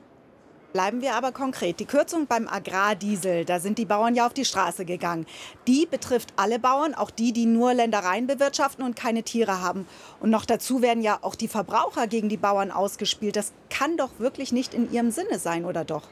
Bleiben 0.73 1.03
wir 1.03 1.13
aber 1.13 1.31
konkret. 1.31 1.79
Die 1.79 1.85
Kürzung 1.85 2.25
beim 2.25 2.47
Agrardiesel, 2.47 3.45
da 3.45 3.59
sind 3.59 3.77
die 3.77 3.85
Bauern 3.85 4.15
ja 4.15 4.25
auf 4.25 4.33
die 4.33 4.43
Straße 4.43 4.85
gegangen. 4.85 5.27
Die 5.67 5.85
betrifft 5.85 6.33
alle 6.35 6.57
Bauern, 6.57 6.95
auch 6.95 7.11
die, 7.11 7.31
die 7.31 7.45
nur 7.45 7.75
Ländereien 7.75 8.25
bewirtschaften 8.25 8.83
und 8.83 8.95
keine 8.95 9.21
Tiere 9.21 9.61
haben. 9.61 9.87
Und 10.19 10.31
noch 10.31 10.45
dazu 10.45 10.81
werden 10.81 11.03
ja 11.03 11.19
auch 11.21 11.35
die 11.35 11.47
Verbraucher 11.47 12.07
gegen 12.07 12.27
die 12.27 12.37
Bauern 12.37 12.71
ausgespielt. 12.71 13.35
Das 13.35 13.53
kann 13.69 13.97
doch 13.97 14.17
wirklich 14.17 14.51
nicht 14.51 14.73
in 14.73 14.91
ihrem 14.91 15.11
Sinne 15.11 15.37
sein, 15.37 15.65
oder 15.65 15.85
doch? 15.85 16.09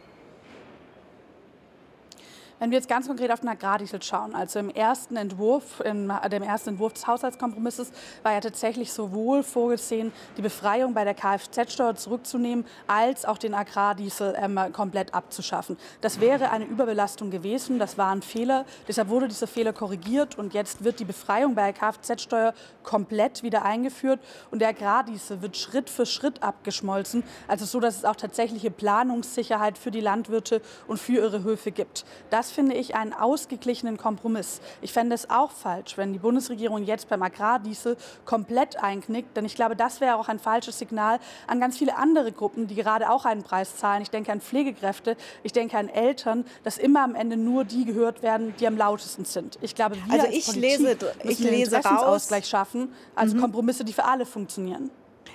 Wenn 2.61 2.69
wir 2.69 2.77
jetzt 2.77 2.87
ganz 2.87 3.07
konkret 3.07 3.31
auf 3.31 3.39
den 3.39 3.49
Agrardiesel 3.49 4.03
schauen, 4.03 4.35
also 4.35 4.59
im 4.59 4.69
ersten 4.69 5.15
Entwurf, 5.15 5.79
in 5.83 6.13
dem 6.31 6.43
ersten 6.43 6.69
Entwurf 6.69 6.93
des 6.93 7.07
Haushaltskompromisses 7.07 7.91
war 8.21 8.33
ja 8.33 8.39
tatsächlich 8.39 8.93
sowohl 8.93 9.41
vorgesehen, 9.41 10.13
die 10.37 10.43
Befreiung 10.43 10.93
bei 10.93 11.03
der 11.03 11.15
Kfz-Steuer 11.15 11.95
zurückzunehmen, 11.95 12.63
als 12.85 13.25
auch 13.25 13.39
den 13.39 13.55
Agrardiesel 13.55 14.35
ähm, 14.37 14.59
komplett 14.73 15.15
abzuschaffen. 15.15 15.75
Das 16.01 16.19
wäre 16.19 16.51
eine 16.51 16.65
Überbelastung 16.65 17.31
gewesen, 17.31 17.79
das 17.79 17.97
war 17.97 18.11
ein 18.11 18.21
Fehler. 18.21 18.65
Deshalb 18.87 19.09
wurde 19.09 19.27
dieser 19.27 19.47
Fehler 19.47 19.73
korrigiert 19.73 20.37
und 20.37 20.53
jetzt 20.53 20.83
wird 20.83 20.99
die 20.99 21.05
Befreiung 21.05 21.55
bei 21.55 21.71
der 21.71 21.73
Kfz-Steuer 21.73 22.53
komplett 22.83 23.41
wieder 23.41 23.65
eingeführt 23.65 24.19
und 24.51 24.59
der 24.59 24.69
Agrardiesel 24.69 25.41
wird 25.41 25.57
Schritt 25.57 25.89
für 25.89 26.05
Schritt 26.05 26.43
abgeschmolzen, 26.43 27.23
also 27.47 27.65
so, 27.65 27.79
dass 27.79 27.97
es 27.97 28.05
auch 28.05 28.15
tatsächliche 28.15 28.69
Planungssicherheit 28.69 29.79
für 29.79 29.89
die 29.89 29.99
Landwirte 29.99 30.61
und 30.85 30.99
für 30.99 31.13
ihre 31.13 31.41
Höfe 31.41 31.71
gibt. 31.71 32.05
Das 32.29 32.50
finde 32.51 32.75
ich 32.75 32.95
einen 32.95 33.13
ausgeglichenen 33.13 33.97
Kompromiss. 33.97 34.61
Ich 34.81 34.93
fände 34.93 35.15
es 35.15 35.29
auch 35.29 35.51
falsch, 35.51 35.97
wenn 35.97 36.13
die 36.13 36.19
Bundesregierung 36.19 36.83
jetzt 36.83 37.09
beim 37.09 37.23
Agrardiesel 37.23 37.97
komplett 38.25 38.81
einknickt, 38.81 39.35
denn 39.35 39.45
ich 39.45 39.55
glaube, 39.55 39.75
das 39.75 40.01
wäre 40.01 40.15
auch 40.15 40.27
ein 40.27 40.39
falsches 40.39 40.79
Signal 40.79 41.19
an 41.47 41.59
ganz 41.59 41.77
viele 41.77 41.97
andere 41.97 42.31
Gruppen, 42.31 42.67
die 42.67 42.75
gerade 42.75 43.09
auch 43.09 43.25
einen 43.25 43.43
Preis 43.43 43.75
zahlen. 43.77 44.01
Ich 44.01 44.09
denke 44.09 44.31
an 44.31 44.41
Pflegekräfte, 44.41 45.17
ich 45.43 45.53
denke 45.53 45.77
an 45.77 45.89
Eltern, 45.89 46.45
dass 46.63 46.77
immer 46.77 47.03
am 47.03 47.15
Ende 47.15 47.37
nur 47.37 47.63
die 47.63 47.85
gehört 47.85 48.21
werden, 48.21 48.53
die 48.59 48.67
am 48.67 48.77
lautesten 48.77 49.25
sind. 49.25 49.57
Ich 49.61 49.75
glaube, 49.75 49.95
wir 49.95 50.13
also 50.13 50.27
ich 50.27 50.47
als 50.47 50.55
lese, 50.55 50.97
ich 51.23 51.39
lese 51.39 51.77
raus, 51.77 52.29
schaffen, 52.43 52.93
also 53.15 53.35
mhm. 53.35 53.41
Kompromisse, 53.41 53.83
die 53.83 53.93
für 53.93 54.05
alle 54.05 54.25
funktionieren. 54.25 54.91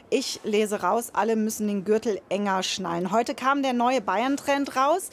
Ich 0.08 0.40
lese 0.44 0.82
raus, 0.82 1.10
alle 1.14 1.34
müssen 1.34 1.66
den 1.66 1.84
Gürtel 1.84 2.20
enger 2.28 2.62
schnallen. 2.62 3.10
Heute 3.10 3.34
kam 3.34 3.62
der 3.62 3.72
neue 3.72 4.00
Bayern-Trend 4.00 4.76
raus. 4.76 5.10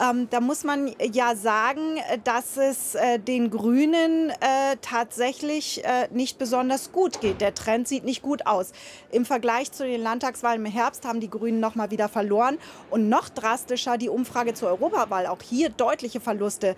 Ähm, 0.00 0.28
da 0.30 0.40
muss 0.40 0.64
man 0.64 0.94
ja 1.12 1.36
sagen, 1.36 1.98
dass 2.24 2.56
es 2.56 2.94
äh, 2.94 3.18
den 3.18 3.50
Grünen 3.50 4.30
äh, 4.30 4.76
tatsächlich 4.80 5.84
äh, 5.84 6.08
nicht 6.10 6.38
besonders 6.38 6.90
gut 6.90 7.20
geht. 7.20 7.42
Der 7.42 7.54
Trend 7.54 7.86
sieht 7.86 8.04
nicht 8.04 8.22
gut 8.22 8.46
aus. 8.46 8.72
Im 9.10 9.26
Vergleich 9.26 9.72
zu 9.72 9.84
den 9.84 10.00
Landtagswahlen 10.02 10.64
im 10.64 10.72
Herbst 10.72 11.04
haben 11.04 11.20
die 11.20 11.28
Grünen 11.28 11.60
noch 11.60 11.74
mal 11.74 11.90
wieder 11.90 12.08
verloren. 12.08 12.58
Und 12.88 13.10
noch 13.10 13.28
drastischer 13.28 13.98
die 13.98 14.08
Umfrage 14.08 14.54
zur 14.54 14.70
Europawahl. 14.70 15.26
Auch 15.26 15.42
hier 15.42 15.68
deutliche 15.68 16.20
Verluste. 16.20 16.76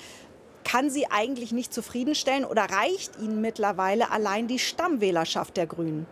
Kann 0.65 0.91
sie 0.91 1.07
eigentlich 1.09 1.53
nicht 1.53 1.73
zufriedenstellen 1.73 2.45
oder 2.45 2.63
reicht 2.63 3.21
ihnen 3.21 3.41
mittlerweile 3.41 4.11
allein 4.11 4.49
die 4.49 4.59
Stammwählerschaft 4.59 5.57
der 5.57 5.67
Grünen? 5.67 6.07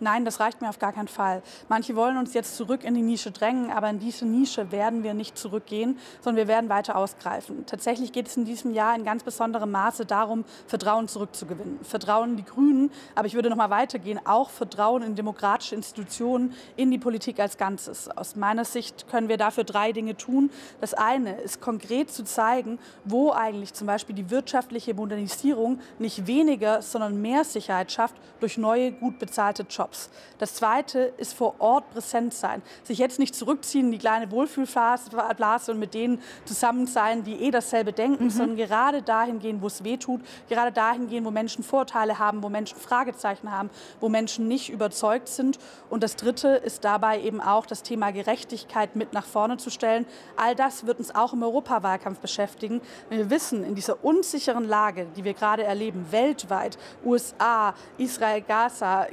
Nein, 0.00 0.24
das 0.24 0.38
reicht 0.40 0.60
mir 0.60 0.68
auf 0.68 0.78
gar 0.78 0.92
keinen 0.92 1.08
Fall. 1.08 1.42
Manche 1.68 1.96
wollen 1.96 2.16
uns 2.16 2.34
jetzt 2.34 2.56
zurück 2.56 2.84
in 2.84 2.94
die 2.94 3.02
Nische 3.02 3.32
drängen, 3.32 3.70
aber 3.70 3.90
in 3.90 3.98
diese 3.98 4.26
Nische 4.26 4.70
werden 4.70 5.02
wir 5.02 5.14
nicht 5.14 5.36
zurückgehen, 5.36 5.98
sondern 6.20 6.36
wir 6.36 6.48
werden 6.48 6.70
weiter 6.70 6.96
ausgreifen. 6.96 7.66
Tatsächlich 7.66 8.12
geht 8.12 8.28
es 8.28 8.36
in 8.36 8.44
diesem 8.44 8.72
Jahr 8.72 8.94
in 8.94 9.04
ganz 9.04 9.24
besonderem 9.24 9.70
Maße 9.70 10.06
darum, 10.06 10.44
Vertrauen 10.66 11.08
zurückzugewinnen. 11.08 11.80
Vertrauen 11.82 12.30
in 12.30 12.36
die 12.36 12.44
Grünen, 12.44 12.90
aber 13.14 13.26
ich 13.26 13.34
würde 13.34 13.50
noch 13.50 13.56
mal 13.56 13.70
weitergehen, 13.70 14.20
auch 14.24 14.50
Vertrauen 14.50 15.02
in 15.02 15.14
demokratische 15.16 15.74
Institutionen, 15.74 16.54
in 16.76 16.90
die 16.90 16.98
Politik 16.98 17.40
als 17.40 17.56
Ganzes. 17.56 18.08
Aus 18.08 18.36
meiner 18.36 18.64
Sicht 18.64 19.08
können 19.08 19.28
wir 19.28 19.36
dafür 19.36 19.64
drei 19.64 19.92
Dinge 19.92 20.16
tun. 20.16 20.50
Das 20.80 20.94
eine 20.94 21.40
ist 21.40 21.60
konkret 21.60 22.10
zu 22.10 22.24
zeigen, 22.24 22.78
wo 23.04 23.32
eigentlich 23.32 23.74
zum 23.74 23.86
Beispiel 23.86 24.14
die 24.14 24.30
wirtschaftliche 24.30 24.94
Modernisierung 24.94 25.80
nicht 25.98 26.26
weniger, 26.26 26.82
sondern 26.82 27.20
mehr 27.20 27.44
Sicherheit 27.44 27.90
schafft 27.90 28.14
durch 28.40 28.58
neue, 28.58 28.92
gut 28.92 29.18
bezahlte 29.18 29.64
Jobs. 29.68 29.87
Jobs. 29.88 30.10
Das 30.38 30.54
Zweite 30.54 31.12
ist 31.16 31.34
vor 31.34 31.56
Ort 31.58 31.90
präsent 31.90 32.32
sein. 32.32 32.62
Sich 32.84 32.98
jetzt 32.98 33.18
nicht 33.18 33.34
zurückziehen 33.34 33.86
in 33.86 33.92
die 33.92 33.98
kleine 33.98 34.30
Wohlfühlblase 34.30 35.72
und 35.72 35.78
mit 35.80 35.94
denen 35.94 36.22
zusammen 36.44 36.86
sein, 36.86 37.24
die 37.24 37.42
eh 37.42 37.50
dasselbe 37.50 37.92
denken, 37.92 38.24
mhm. 38.24 38.30
sondern 38.30 38.56
gerade 38.56 39.02
dahin 39.02 39.40
gehen, 39.40 39.60
wo 39.62 39.66
es 39.66 39.82
weh 39.82 39.96
tut, 39.96 40.20
gerade 40.48 40.70
dahin 40.70 41.08
gehen, 41.08 41.24
wo 41.24 41.32
Menschen 41.32 41.64
Vorteile 41.64 42.20
haben, 42.20 42.42
wo 42.42 42.48
Menschen 42.48 42.78
Fragezeichen 42.78 43.50
haben, 43.50 43.68
wo 43.98 44.08
Menschen 44.08 44.46
nicht 44.46 44.70
überzeugt 44.70 45.28
sind. 45.28 45.58
Und 45.90 46.04
das 46.04 46.14
Dritte 46.14 46.48
ist 46.48 46.84
dabei 46.84 47.20
eben 47.20 47.40
auch 47.40 47.66
das 47.66 47.82
Thema 47.82 48.12
Gerechtigkeit 48.12 48.94
mit 48.94 49.12
nach 49.12 49.26
vorne 49.26 49.56
zu 49.56 49.70
stellen. 49.70 50.06
All 50.36 50.54
das 50.54 50.86
wird 50.86 51.00
uns 51.00 51.12
auch 51.12 51.32
im 51.32 51.42
Europawahlkampf 51.42 52.20
beschäftigen. 52.20 52.80
Wir 53.10 53.28
wissen, 53.28 53.64
in 53.64 53.74
dieser 53.74 54.04
unsicheren 54.04 54.64
Lage, 54.64 55.06
die 55.16 55.24
wir 55.24 55.34
gerade 55.34 55.64
erleben, 55.64 56.06
weltweit, 56.10 56.78
USA, 57.04 57.74
Israel, 57.96 58.40
Gaza, 58.42 59.08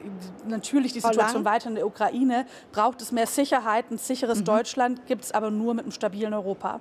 natürlich 0.46 0.64
die 0.72 1.00
Situation 1.00 1.45
weiter 1.45 1.69
in 1.69 1.75
der 1.75 1.86
Ukraine, 1.86 2.45
braucht 2.72 3.01
es 3.01 3.12
mehr 3.12 3.27
Sicherheit. 3.27 3.86
Ein 3.91 3.98
sicheres 3.98 4.39
mhm. 4.39 4.45
Deutschland 4.45 5.07
gibt 5.07 5.24
es 5.24 5.31
aber 5.31 5.51
nur 5.51 5.74
mit 5.74 5.86
einem 5.86 5.91
stabilen 5.91 6.34
Europa. 6.34 6.79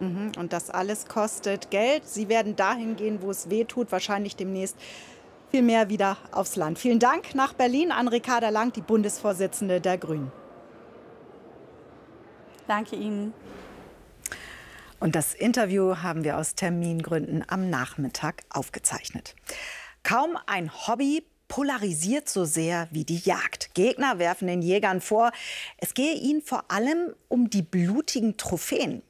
Mhm. 0.00 0.32
Und 0.38 0.52
das 0.52 0.70
alles 0.70 1.06
kostet 1.06 1.70
Geld. 1.70 2.06
Sie 2.06 2.28
werden 2.28 2.56
dahin 2.56 2.96
gehen, 2.96 3.22
wo 3.22 3.30
es 3.30 3.50
weh 3.50 3.64
tut, 3.64 3.92
wahrscheinlich 3.92 4.36
demnächst 4.36 4.76
viel 5.50 5.62
mehr 5.62 5.88
wieder 5.88 6.16
aufs 6.32 6.56
Land. 6.56 6.78
Vielen 6.78 6.98
Dank 6.98 7.34
nach 7.34 7.52
Berlin 7.52 7.92
an 7.92 8.08
Ricarda 8.08 8.48
Lang, 8.48 8.72
die 8.72 8.80
Bundesvorsitzende 8.80 9.80
der 9.80 9.98
Grünen. 9.98 10.32
Danke 12.66 12.96
Ihnen. 12.96 13.32
Und 14.98 15.14
das 15.14 15.34
Interview 15.34 15.96
haben 15.96 16.24
wir 16.24 16.38
aus 16.38 16.54
Termingründen 16.54 17.44
am 17.46 17.70
Nachmittag 17.70 18.42
aufgezeichnet. 18.50 19.36
Kaum 20.02 20.36
ein 20.46 20.70
Hobby 20.86 21.24
polarisiert 21.48 22.28
so 22.28 22.44
sehr 22.44 22.88
wie 22.90 23.04
die 23.04 23.18
Jagd. 23.18 23.74
Gegner 23.74 24.18
werfen 24.18 24.48
den 24.48 24.62
Jägern 24.62 25.00
vor, 25.00 25.32
es 25.78 25.94
gehe 25.94 26.14
ihnen 26.14 26.42
vor 26.42 26.64
allem 26.68 27.14
um 27.28 27.50
die 27.50 27.62
blutigen 27.62 28.36
Trophäen. 28.36 29.02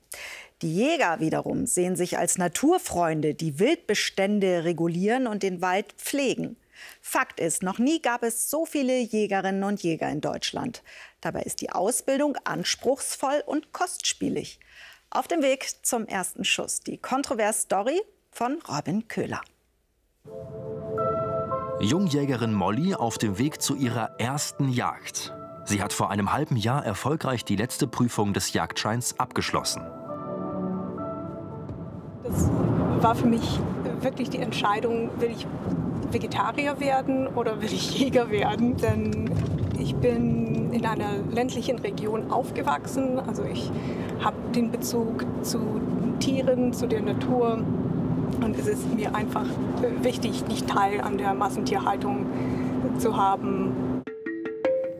Die 0.62 0.74
Jäger 0.74 1.20
wiederum 1.20 1.66
sehen 1.66 1.96
sich 1.96 2.16
als 2.16 2.38
Naturfreunde, 2.38 3.34
die 3.34 3.58
Wildbestände 3.58 4.64
regulieren 4.64 5.26
und 5.26 5.42
den 5.42 5.60
Wald 5.60 5.92
pflegen. 5.98 6.56
Fakt 7.00 7.40
ist, 7.40 7.62
noch 7.62 7.78
nie 7.78 8.00
gab 8.00 8.22
es 8.22 8.50
so 8.50 8.64
viele 8.64 8.98
Jägerinnen 8.98 9.64
und 9.64 9.82
Jäger 9.82 10.08
in 10.08 10.20
Deutschland. 10.20 10.82
Dabei 11.20 11.42
ist 11.42 11.60
die 11.60 11.70
Ausbildung 11.70 12.36
anspruchsvoll 12.44 13.42
und 13.46 13.72
kostspielig. 13.72 14.60
Auf 15.10 15.28
dem 15.28 15.42
Weg 15.42 15.68
zum 15.82 16.06
ersten 16.06 16.44
Schuss. 16.44 16.80
Die 16.80 16.98
kontroverse 16.98 17.62
Story 17.62 18.00
von 18.30 18.58
Robin 18.68 19.08
Köhler. 19.08 19.40
Jungjägerin 21.80 22.54
Molly 22.54 22.94
auf 22.94 23.18
dem 23.18 23.38
Weg 23.38 23.60
zu 23.60 23.74
ihrer 23.74 24.18
ersten 24.18 24.70
Jagd. 24.70 25.34
Sie 25.66 25.82
hat 25.82 25.92
vor 25.92 26.10
einem 26.10 26.32
halben 26.32 26.56
Jahr 26.56 26.84
erfolgreich 26.84 27.44
die 27.44 27.56
letzte 27.56 27.86
Prüfung 27.86 28.32
des 28.32 28.54
Jagdscheins 28.54 29.20
abgeschlossen. 29.20 29.82
Das 32.24 32.50
war 33.02 33.14
für 33.14 33.26
mich 33.26 33.60
wirklich 34.00 34.30
die 34.30 34.38
Entscheidung, 34.38 35.10
will 35.18 35.32
ich 35.32 35.46
Vegetarier 36.10 36.80
werden 36.80 37.26
oder 37.26 37.60
will 37.60 37.72
ich 37.72 37.98
Jäger 37.98 38.30
werden? 38.30 38.78
Denn 38.78 39.30
ich 39.78 39.94
bin 39.96 40.72
in 40.72 40.86
einer 40.86 41.18
ländlichen 41.30 41.78
Region 41.80 42.30
aufgewachsen. 42.30 43.20
Also 43.20 43.44
ich 43.44 43.70
habe 44.24 44.36
den 44.54 44.70
Bezug 44.70 45.26
zu 45.42 45.80
Tieren, 46.20 46.72
zu 46.72 46.86
der 46.86 47.02
Natur 47.02 47.58
und 48.42 48.58
es 48.58 48.66
ist 48.66 48.94
mir 48.94 49.14
einfach 49.14 49.46
wichtig, 50.02 50.46
nicht 50.48 50.68
Teil 50.68 51.00
an 51.00 51.18
der 51.18 51.34
Massentierhaltung 51.34 52.26
zu 52.98 53.16
haben. 53.16 54.02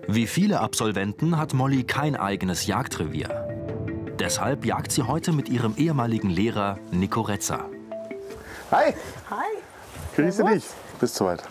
Wie 0.09 0.27
viele 0.27 0.61
Absolventen 0.61 1.37
hat 1.37 1.53
Molly 1.53 1.85
kein 1.85 2.17
eigenes 2.17 2.67
Jagdrevier. 2.67 3.47
Deshalb 4.19 4.65
jagt 4.65 4.93
sie 4.93 5.03
heute 5.03 5.33
mit 5.33 5.49
ihrem 5.49 5.75
ehemaligen 5.77 6.31
Lehrer 6.31 6.79
Nico 6.91 7.27
Hi. 7.29 8.95
Hi. 9.31 9.53
Grüße 10.15 10.45
dich. 10.45 10.65
Bis 11.01 11.15
soweit. 11.15 11.43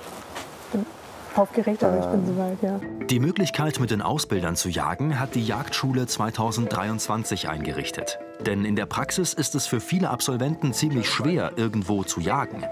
Aufgeregt, 1.37 1.83
aber 1.83 1.99
ich 1.99 2.05
bin 2.05 2.25
soweit, 2.25 2.57
ja. 2.61 2.79
Die 3.07 3.19
Möglichkeit, 3.19 3.79
mit 3.79 3.91
den 3.91 4.01
Ausbildern 4.01 4.55
zu 4.55 4.69
jagen, 4.69 5.19
hat 5.19 5.35
die 5.35 5.45
Jagdschule 5.45 6.07
2023 6.07 7.49
eingerichtet. 7.49 8.19
Denn 8.45 8.65
in 8.65 8.75
der 8.75 8.85
Praxis 8.85 9.33
ist 9.33 9.55
es 9.55 9.67
für 9.67 9.79
viele 9.79 10.09
Absolventen 10.09 10.73
ziemlich 10.73 11.09
schwer, 11.09 11.53
irgendwo 11.55 12.03
zu 12.03 12.19
jagen. 12.19 12.63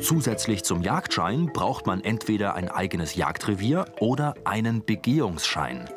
Zusätzlich 0.00 0.64
zum 0.64 0.82
Jagdschein 0.82 1.50
braucht 1.52 1.86
man 1.86 2.02
entweder 2.02 2.54
ein 2.54 2.68
eigenes 2.68 3.14
Jagdrevier 3.14 3.86
oder 4.00 4.34
einen 4.44 4.84
Begehungsschein. 4.84 5.88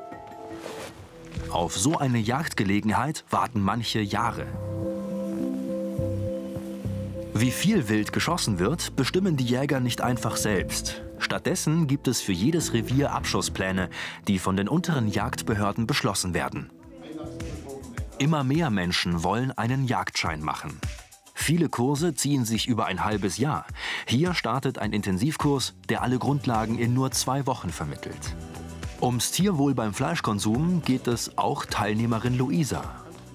Auf 1.52 1.78
so 1.78 1.98
eine 1.98 2.18
Jagdgelegenheit 2.18 3.26
warten 3.30 3.62
manche 3.62 4.00
Jahre. 4.00 4.46
Wie 7.34 7.52
viel 7.52 7.90
Wild 7.90 8.14
geschossen 8.14 8.60
wird, 8.60 8.96
bestimmen 8.96 9.38
die 9.38 9.46
Jäger 9.46 9.80
nicht 9.80 10.02
einfach 10.02 10.36
selbst. 10.36 11.02
Stattdessen 11.22 11.88
gibt 11.88 12.08
es 12.08 12.20
für 12.20 12.34
jedes 12.34 12.74
Revier 12.74 13.14
Abschusspläne, 13.14 13.90
die 14.28 14.40
von 14.40 14.58
den 14.58 14.68
unteren 14.68 15.08
Jagdbehörden 15.08 15.88
beschlossen 15.88 16.34
werden. 16.34 16.70
Immer 18.18 18.44
mehr 18.44 18.70
Menschen 18.70 19.24
wollen 19.24 19.52
einen 19.52 19.86
Jagdschein 19.86 20.42
machen. 20.42 20.80
Viele 21.34 21.70
Kurse 21.70 22.14
ziehen 22.14 22.46
sich 22.46 22.68
über 22.68 22.86
ein 22.86 23.04
halbes 23.04 23.38
Jahr. 23.38 23.66
Hier 24.06 24.34
startet 24.34 24.78
ein 24.78 24.94
Intensivkurs, 24.94 25.74
der 25.90 26.04
alle 26.04 26.20
Grundlagen 26.20 26.78
in 26.78 26.94
nur 26.94 27.12
zwei 27.12 27.48
Wochen 27.48 27.70
vermittelt. 27.70 28.36
Ums 29.02 29.32
Tierwohl 29.32 29.74
beim 29.74 29.96
Fleischkonsum 29.96 30.84
geht 30.84 31.08
es 31.08 31.38
auch 31.38 31.66
Teilnehmerin 31.66 32.38
Luisa. 32.38 32.84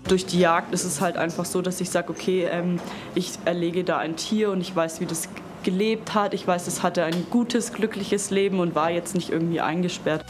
Durch 0.07 0.25
die 0.25 0.39
Jagd 0.39 0.73
ist 0.73 0.85
es 0.85 1.01
halt 1.01 1.17
einfach 1.17 1.45
so, 1.45 1.63
dass 1.63 1.81
ich 1.81 1.91
sage, 1.91 2.11
okay, 2.11 2.45
ähm, 2.45 2.79
ich 3.17 3.33
erlege 3.45 3.83
da 3.83 3.99
ein 3.99 4.15
Tier 4.15 4.53
und 4.53 4.61
ich 4.61 4.75
weiß, 4.75 5.01
wie 5.01 5.07
das 5.07 5.29
gelebt 5.67 6.15
hat. 6.15 6.33
Ich 6.33 6.47
weiß, 6.47 6.67
es 6.69 6.83
hatte 6.83 7.05
ein 7.05 7.27
gutes, 7.29 7.75
glückliches 7.75 8.31
Leben 8.31 8.61
und 8.61 8.75
war 8.75 8.91
jetzt 8.91 9.15
nicht 9.15 9.29
irgendwie 9.29 9.61
eingesperrt. 9.61 10.25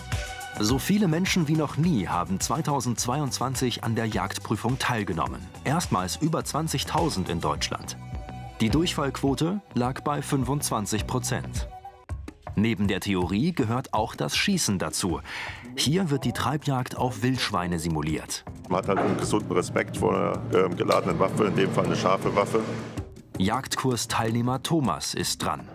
So 0.59 0.78
viele 0.78 1.07
Menschen 1.07 1.47
wie 1.47 1.55
noch 1.55 1.76
nie 1.76 2.09
haben 2.09 2.40
2022 2.40 3.85
an 3.85 3.95
der 3.95 4.07
Jagdprüfung 4.07 4.78
teilgenommen. 4.78 5.47
Erstmals 5.64 6.16
über 6.16 6.40
20.000 6.40 7.28
in 7.28 7.40
Deutschland. 7.43 7.99
Die 8.62 8.71
Durchfallquote 8.71 9.61
lag 9.75 10.00
bei 10.00 10.23
25 10.23 11.07
Prozent. 11.07 11.69
Neben 12.55 12.88
der 12.88 13.00
Theorie 13.00 13.52
gehört 13.52 13.93
auch 13.93 14.14
das 14.14 14.35
Schießen 14.35 14.78
dazu. 14.78 15.21
Hier 15.76 16.09
wird 16.09 16.25
die 16.25 16.33
Treibjagd 16.33 16.97
auf 16.97 17.23
Wildschweine 17.23 17.78
simuliert. 17.78 18.47
Man 18.71 18.78
hat 18.78 18.88
halt 18.88 18.99
einen 19.00 19.19
gesunden 19.19 19.52
Respekt 19.52 19.99
vor 19.99 20.14
einer 20.14 20.64
äh, 20.64 20.75
geladenen 20.75 21.19
Waffe, 21.19 21.45
in 21.45 21.57
dem 21.57 21.71
Fall 21.71 21.85
eine 21.85 21.97
scharfe 21.97 22.35
Waffe. 22.35 22.61
Jagdkursteilnehmer 23.38 24.62
Thomas 24.62 25.12
ist 25.12 25.43
dran. 25.43 25.69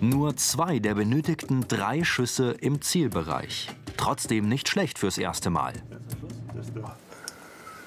Nur 0.00 0.36
zwei 0.36 0.80
der 0.80 0.94
benötigten 0.94 1.68
drei 1.68 2.02
Schüsse 2.02 2.50
im 2.52 2.82
Zielbereich. 2.82 3.68
Trotzdem 3.96 4.48
nicht 4.48 4.68
schlecht 4.68 4.98
fürs 4.98 5.18
erste 5.18 5.50
Mal. 5.50 5.74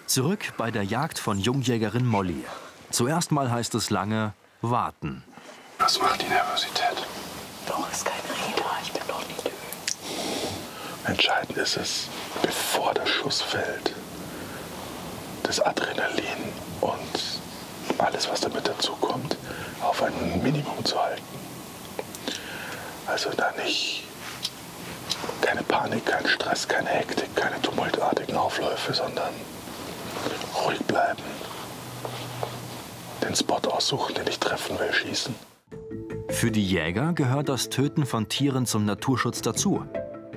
Zurück 0.05 0.53
bei 0.57 0.71
der 0.71 0.83
Jagd 0.83 1.19
von 1.19 1.37
Jungjägerin 1.37 2.05
Molly. 2.05 2.43
Zuerst 2.91 3.31
mal 3.31 3.51
heißt 3.51 3.75
es 3.75 3.89
lange 3.89 4.33
warten. 4.61 5.23
Was 5.77 5.99
macht 6.01 6.21
die 6.21 6.29
Nervosität? 6.29 7.05
Doch, 7.67 7.91
ist 7.91 8.05
kein 8.05 8.19
Rede, 8.31 8.63
ich 8.83 8.91
bin 8.91 9.01
doch 9.07 9.27
nicht 9.27 9.51
Entscheidend 11.05 11.57
ist 11.57 11.77
es, 11.77 12.07
bevor 12.41 12.93
der 12.93 13.05
Schuss 13.05 13.41
fällt, 13.41 13.93
das 15.49 15.59
Adrenalin 15.61 16.53
und 16.79 17.39
alles, 17.97 18.29
was 18.29 18.39
damit 18.39 18.67
dazukommt, 18.67 19.35
auf 19.81 20.03
ein 20.03 20.43
Minimum 20.43 20.85
zu 20.85 21.01
halten. 21.01 21.23
Also 23.07 23.31
da 23.35 23.51
nicht 23.63 24.03
keine 25.41 25.63
Panik, 25.63 26.05
kein 26.05 26.27
Stress, 26.27 26.67
keine 26.67 26.89
Hektik, 26.89 27.35
keine 27.35 27.59
tumultartigen 27.63 28.35
Aufläufe, 28.35 28.93
sondern 28.93 29.33
ruhig 30.63 30.77
bleiben. 30.85 31.23
Den 33.23 33.35
Spot 33.35 33.71
aussuchen, 33.71 34.13
den 34.13 34.27
ich 34.27 34.37
treffen 34.37 34.77
will, 34.77 34.93
schießen. 34.93 35.33
Für 36.29 36.51
die 36.51 36.63
Jäger 36.63 37.13
gehört 37.13 37.49
das 37.49 37.69
Töten 37.69 38.05
von 38.05 38.29
Tieren 38.29 38.67
zum 38.67 38.85
Naturschutz 38.85 39.41
dazu. 39.41 39.83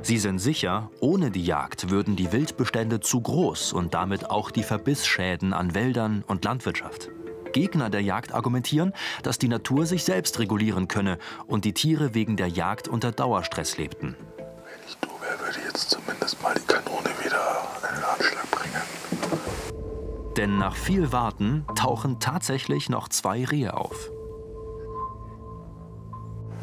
Sie 0.04 0.18
sind 0.18 0.40
sicher, 0.40 0.90
ohne 0.98 1.30
die 1.30 1.44
Jagd 1.44 1.90
würden 1.90 2.16
die 2.16 2.32
Wildbestände 2.32 2.98
zu 2.98 3.20
groß 3.20 3.72
und 3.72 3.94
damit 3.94 4.30
auch 4.30 4.50
die 4.50 4.64
Verbissschäden 4.64 5.52
an 5.52 5.74
Wäldern 5.74 6.24
und 6.26 6.44
Landwirtschaft. 6.44 7.08
Gegner 7.52 7.88
der 7.88 8.02
Jagd 8.02 8.34
argumentieren, 8.34 8.94
dass 9.22 9.38
die 9.38 9.46
Natur 9.46 9.86
sich 9.86 10.02
selbst 10.02 10.40
regulieren 10.40 10.88
könne 10.88 11.18
und 11.46 11.64
die 11.64 11.72
Tiere 11.72 12.14
wegen 12.14 12.36
der 12.36 12.48
Jagd 12.48 12.88
unter 12.88 13.12
Dauerstress 13.12 13.76
lebten. 13.76 14.16
Wenn 14.38 14.44
ich 14.88 14.96
du 14.96 15.08
wäre, 15.20 15.38
würde 15.38 15.58
ich 15.58 15.64
jetzt 15.66 15.90
zumindest 15.90 16.42
mal 16.42 16.54
die 16.54 16.66
Kanone 16.66 17.10
wieder 17.22 17.68
in 17.88 17.94
den 17.94 18.04
Anschlag 18.04 18.50
bringen. 18.50 20.34
Denn 20.36 20.58
nach 20.58 20.74
viel 20.74 21.12
Warten 21.12 21.64
tauchen 21.76 22.18
tatsächlich 22.18 22.88
noch 22.88 23.08
zwei 23.08 23.44
Rehe 23.44 23.76
auf. 23.76 24.10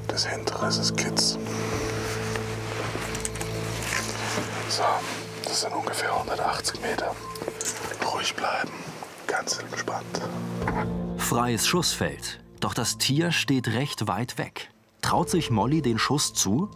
Das 0.10 0.26
hintere 0.26 0.68
ist 0.68 0.98
Kitz. 0.98 1.38
Das 5.60 5.70
sind 5.70 5.78
ungefähr 5.78 6.14
180 6.14 6.80
Meter. 6.80 7.14
Ruhig 8.14 8.34
bleiben, 8.34 8.72
ganz 9.28 9.60
entspannt. 9.60 10.22
Freies 11.18 11.68
Schussfeld. 11.68 12.40
Doch 12.62 12.74
das 12.74 12.98
Tier 12.98 13.34
steht 13.34 13.68
recht 13.68 14.08
weit 14.08 14.38
weg. 14.38 14.70
Traut 15.02 15.30
sich 15.30 15.52
Molly 15.52 15.82
den 15.82 16.00
Schuss 16.00 16.34
zu? 16.34 16.70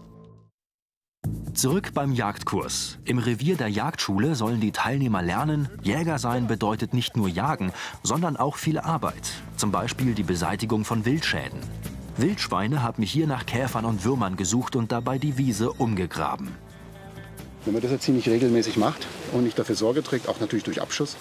Zurück 1.53 1.91
beim 1.93 2.11
Jagdkurs. 2.11 2.99
Im 3.05 3.19
Revier 3.19 3.55
der 3.55 3.69
Jagdschule 3.69 4.35
sollen 4.35 4.59
die 4.59 4.73
Teilnehmer 4.73 5.21
lernen, 5.21 5.69
Jäger 5.81 6.19
sein 6.19 6.47
bedeutet 6.47 6.93
nicht 6.93 7.15
nur 7.15 7.29
Jagen, 7.29 7.71
sondern 8.01 8.35
auch 8.35 8.57
viel 8.57 8.79
Arbeit. 8.79 9.31
Zum 9.55 9.71
Beispiel 9.71 10.13
die 10.13 10.23
Beseitigung 10.23 10.83
von 10.83 11.05
Wildschäden. 11.05 11.59
Wildschweine 12.17 12.83
haben 12.83 13.03
hier 13.03 13.27
nach 13.27 13.45
Käfern 13.45 13.85
und 13.85 14.03
Würmern 14.03 14.35
gesucht 14.35 14.75
und 14.75 14.91
dabei 14.91 15.19
die 15.19 15.37
Wiese 15.37 15.71
umgegraben. 15.71 16.49
Wenn 17.65 17.73
man 17.73 17.81
das 17.81 17.91
jetzt 17.91 18.03
ziemlich 18.03 18.27
regelmäßig 18.27 18.77
macht 18.77 19.07
und 19.31 19.43
nicht 19.43 19.57
dafür 19.57 19.75
Sorge 19.75 20.03
trägt, 20.03 20.27
auch 20.27 20.39
natürlich 20.39 20.63
durch 20.63 20.81
Abschuss, 20.81 21.15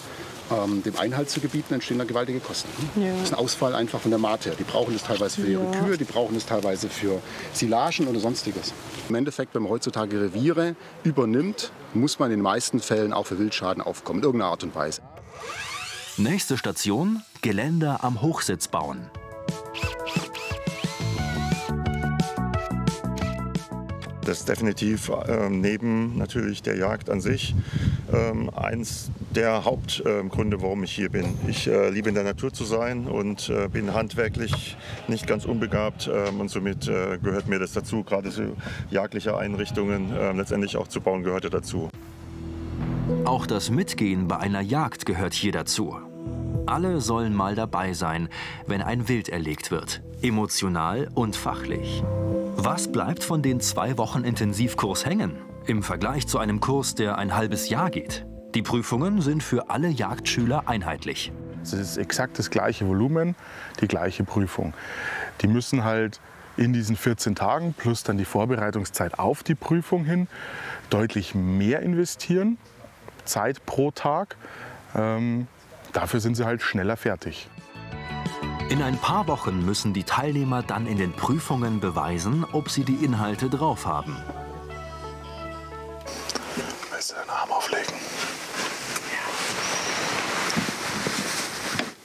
ähm, 0.50 0.82
dem 0.82 0.96
Einhalt 0.98 1.30
zu 1.30 1.40
gebieten, 1.40 1.74
entstehen 1.74 1.98
da 1.98 2.04
gewaltige 2.04 2.40
Kosten. 2.40 2.68
Ja. 2.96 3.12
Das 3.12 3.24
ist 3.24 3.32
ein 3.32 3.38
Ausfall 3.38 3.74
einfach 3.74 4.00
von 4.00 4.10
der 4.10 4.18
Mate 4.18 4.50
her. 4.50 4.56
Die 4.58 4.64
brauchen 4.64 4.92
das 4.92 5.04
teilweise 5.04 5.40
für 5.40 5.48
ihre 5.48 5.64
ja. 5.64 5.70
Kühe, 5.70 5.96
die 5.96 6.04
brauchen 6.04 6.36
es 6.36 6.46
teilweise 6.46 6.88
für 6.88 7.20
Silagen 7.52 8.08
oder 8.08 8.18
sonstiges. 8.18 8.72
Im 9.08 9.14
Endeffekt, 9.14 9.54
wenn 9.54 9.62
man 9.62 9.70
heutzutage 9.70 10.20
Reviere 10.20 10.74
übernimmt, 11.04 11.70
muss 11.94 12.18
man 12.18 12.30
in 12.30 12.38
den 12.38 12.42
meisten 12.42 12.80
Fällen 12.80 13.12
auch 13.12 13.26
für 13.26 13.38
Wildschaden 13.38 13.82
aufkommen, 13.82 14.20
in 14.20 14.24
irgendeiner 14.24 14.50
Art 14.50 14.64
und 14.64 14.74
Weise. 14.74 15.02
Nächste 16.16 16.58
Station, 16.58 17.22
Geländer 17.40 18.02
am 18.02 18.20
Hochsitz 18.20 18.68
bauen. 18.68 19.10
Das 24.24 24.38
ist 24.38 24.48
definitiv 24.48 25.08
äh, 25.08 25.50
neben 25.50 26.16
natürlich 26.16 26.62
der 26.62 26.76
Jagd 26.76 27.10
an 27.10 27.20
sich 27.20 27.54
ähm, 28.12 28.50
eins 28.54 29.10
der 29.34 29.64
Hauptgründe, 29.64 30.56
äh, 30.58 30.62
warum 30.62 30.84
ich 30.84 30.92
hier 30.92 31.08
bin. 31.08 31.34
Ich 31.48 31.66
äh, 31.66 31.90
liebe 31.90 32.08
in 32.08 32.14
der 32.14 32.24
Natur 32.24 32.52
zu 32.52 32.64
sein 32.64 33.06
und 33.06 33.48
äh, 33.48 33.68
bin 33.68 33.92
handwerklich 33.94 34.76
nicht 35.08 35.26
ganz 35.26 35.44
unbegabt 35.44 36.08
ähm, 36.12 36.40
und 36.40 36.50
somit 36.50 36.86
äh, 36.86 37.18
gehört 37.18 37.48
mir 37.48 37.58
das 37.58 37.72
dazu. 37.72 38.04
Gerade 38.04 38.30
so 38.30 38.42
jagdliche 38.90 39.36
Einrichtungen 39.36 40.14
äh, 40.14 40.32
letztendlich 40.32 40.76
auch 40.76 40.86
zu 40.86 41.00
bauen 41.00 41.24
gehörte 41.24 41.50
dazu. 41.50 41.90
Auch 43.24 43.46
das 43.46 43.70
Mitgehen 43.70 44.28
bei 44.28 44.36
einer 44.38 44.60
Jagd 44.60 45.04
gehört 45.04 45.34
hier 45.34 45.52
dazu. 45.52 45.96
Alle 46.66 47.00
sollen 47.00 47.34
mal 47.34 47.56
dabei 47.56 47.92
sein, 47.92 48.28
wenn 48.66 48.82
ein 48.82 49.08
Wild 49.08 49.28
erlegt 49.28 49.70
wird, 49.70 50.02
emotional 50.22 51.08
und 51.14 51.36
fachlich. 51.36 52.02
Was 52.56 52.90
bleibt 52.90 53.24
von 53.24 53.42
den 53.42 53.60
zwei 53.60 53.98
Wochen 53.98 54.24
Intensivkurs 54.24 55.04
hängen? 55.04 55.36
Im 55.66 55.82
Vergleich 55.82 56.26
zu 56.26 56.38
einem 56.38 56.60
Kurs, 56.60 56.94
der 56.94 57.18
ein 57.18 57.34
halbes 57.36 57.68
Jahr 57.68 57.90
geht. 57.90 58.24
Die 58.54 58.62
Prüfungen 58.62 59.20
sind 59.20 59.42
für 59.42 59.70
alle 59.70 59.88
Jagdschüler 59.88 60.68
einheitlich. 60.68 61.32
Es 61.62 61.72
ist 61.72 61.96
exakt 61.96 62.38
das 62.38 62.50
gleiche 62.50 62.86
Volumen, 62.86 63.34
die 63.80 63.88
gleiche 63.88 64.24
Prüfung. 64.24 64.74
Die 65.40 65.46
müssen 65.46 65.84
halt 65.84 66.20
in 66.56 66.72
diesen 66.72 66.96
14 66.96 67.34
Tagen 67.34 67.72
plus 67.72 68.02
dann 68.02 68.18
die 68.18 68.24
Vorbereitungszeit 68.24 69.18
auf 69.18 69.42
die 69.42 69.54
Prüfung 69.54 70.04
hin 70.04 70.28
deutlich 70.90 71.34
mehr 71.34 71.80
investieren, 71.80 72.58
Zeit 73.24 73.64
pro 73.64 73.90
Tag. 73.90 74.36
Ähm, 74.94 75.46
dafür 75.92 76.20
sind 76.20 76.36
sie 76.36 76.44
halt 76.44 76.62
schneller 76.62 76.96
fertig. 76.96 77.48
In 78.72 78.80
ein 78.80 78.96
paar 78.96 79.28
Wochen 79.28 79.66
müssen 79.66 79.92
die 79.92 80.02
Teilnehmer 80.02 80.62
dann 80.62 80.86
in 80.86 80.96
den 80.96 81.12
Prüfungen 81.12 81.78
beweisen, 81.78 82.46
ob 82.52 82.70
sie 82.70 82.84
die 82.84 83.04
Inhalte 83.04 83.50
drauf 83.50 83.84
haben. 83.84 84.16
Willst 86.90 87.10
du 87.10 87.14
deinen 87.16 87.28
Arm 87.28 87.50
auflegen? 87.50 87.92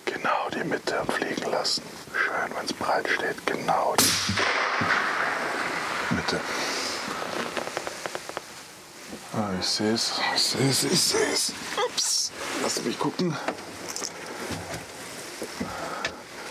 Genau, 0.04 0.50
die 0.54 0.68
Mitte 0.68 1.06
fliegen 1.08 1.50
lassen. 1.50 1.84
Schön. 2.14 2.58
wenn 2.58 2.66
es 2.66 2.74
breit 2.74 3.08
steht. 3.08 3.46
Genau. 3.46 3.96
Mitte. 6.10 6.42
Ah, 9.32 9.52
ich 9.58 9.66
sehe 9.66 9.94
es, 9.94 10.20
ich 10.36 10.42
sehe 10.42 10.70
es, 10.70 10.84
ich 10.84 11.00
sehe 11.00 11.32
es. 11.32 11.54
Ups, 11.88 12.32
lass 12.62 12.84
mich 12.84 13.00
gucken. 13.00 13.38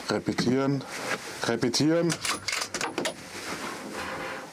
Repetieren, 0.08 0.84
repetieren. 1.44 2.14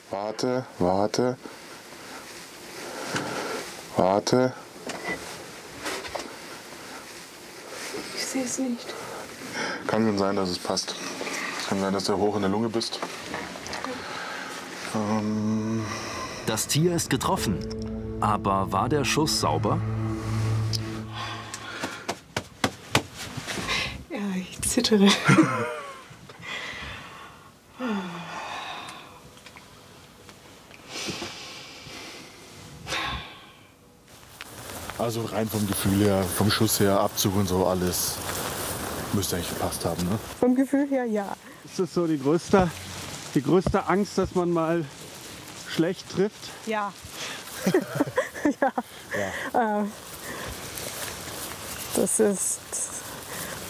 Warte, 0.09 0.65
warte. 0.79 1.37
Warte. 3.95 4.53
Ich 8.15 8.25
sehe 8.25 8.43
es 8.43 8.57
nicht. 8.57 8.93
Kann 9.87 10.05
schon 10.07 10.17
sein, 10.17 10.35
dass 10.35 10.49
es 10.49 10.57
passt. 10.57 10.95
Kann 11.69 11.79
sein, 11.79 11.93
dass 11.93 12.05
du 12.05 12.17
hoch 12.17 12.35
in 12.35 12.41
der 12.41 12.49
Lunge 12.49 12.69
bist. 12.69 12.99
Ähm, 14.95 15.85
Das 16.47 16.67
Tier 16.67 16.95
ist 16.95 17.09
getroffen. 17.09 17.59
Aber 18.19 18.71
war 18.71 18.89
der 18.89 19.03
Schuss 19.03 19.39
sauber? 19.39 19.79
Zittere. 24.84 25.10
also 34.98 35.24
rein 35.26 35.48
vom 35.50 35.65
Gefühl 35.67 36.06
her, 36.06 36.24
vom 36.24 36.50
Schuss 36.52 36.80
her, 36.80 37.00
Abzug 37.00 37.36
und 37.36 37.48
so 37.48 37.65
alles. 37.65 38.15
Müsste 39.13 39.36
eigentlich 39.36 39.50
gepasst 39.50 39.86
haben, 39.86 40.04
ne? 40.06 40.17
Vom 40.39 40.56
Gefühl 40.56 40.88
her 40.89 41.06
ja. 41.06 41.36
Ist 41.65 41.78
das 41.80 41.93
so 41.93 42.08
die 42.08 42.17
größte, 42.17 42.69
die 43.36 43.43
größte 43.43 43.86
Angst, 43.88 44.17
dass 44.17 44.34
man 44.34 44.50
mal 44.50 44.86
schlecht 45.69 46.10
trifft? 46.10 46.50
Ja. 46.65 46.91
ja. 49.54 49.82
Äh, 49.82 49.86
das 51.96 52.19
ist. 52.19 52.60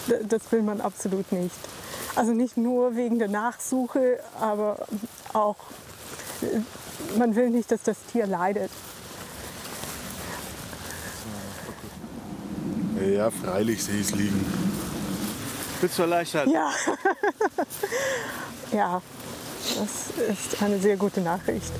Das 0.28 0.52
will 0.52 0.62
man 0.62 0.82
absolut 0.82 1.32
nicht. 1.32 1.56
Also 2.16 2.34
nicht 2.34 2.58
nur 2.58 2.96
wegen 2.96 3.20
der 3.20 3.28
Nachsuche, 3.28 4.20
aber 4.40 4.86
auch. 5.34 5.56
Man 7.18 7.36
will 7.36 7.50
nicht, 7.50 7.72
dass 7.72 7.84
das 7.84 7.98
Tier 8.12 8.28
leidet. 8.28 8.70
Ja, 13.02 13.32
freilich 13.32 13.84
sehe 13.84 14.00
ich 14.00 14.08
es 14.08 14.16
liegen. 14.16 14.46
Bist 15.82 15.98
du 15.98 16.04
erleichtert? 16.04 16.48
Ja. 16.48 16.72
ja, 18.72 19.02
das 19.78 20.28
ist 20.30 20.62
eine 20.62 20.80
sehr 20.80 20.96
gute 20.96 21.22
Nachricht. 21.22 21.72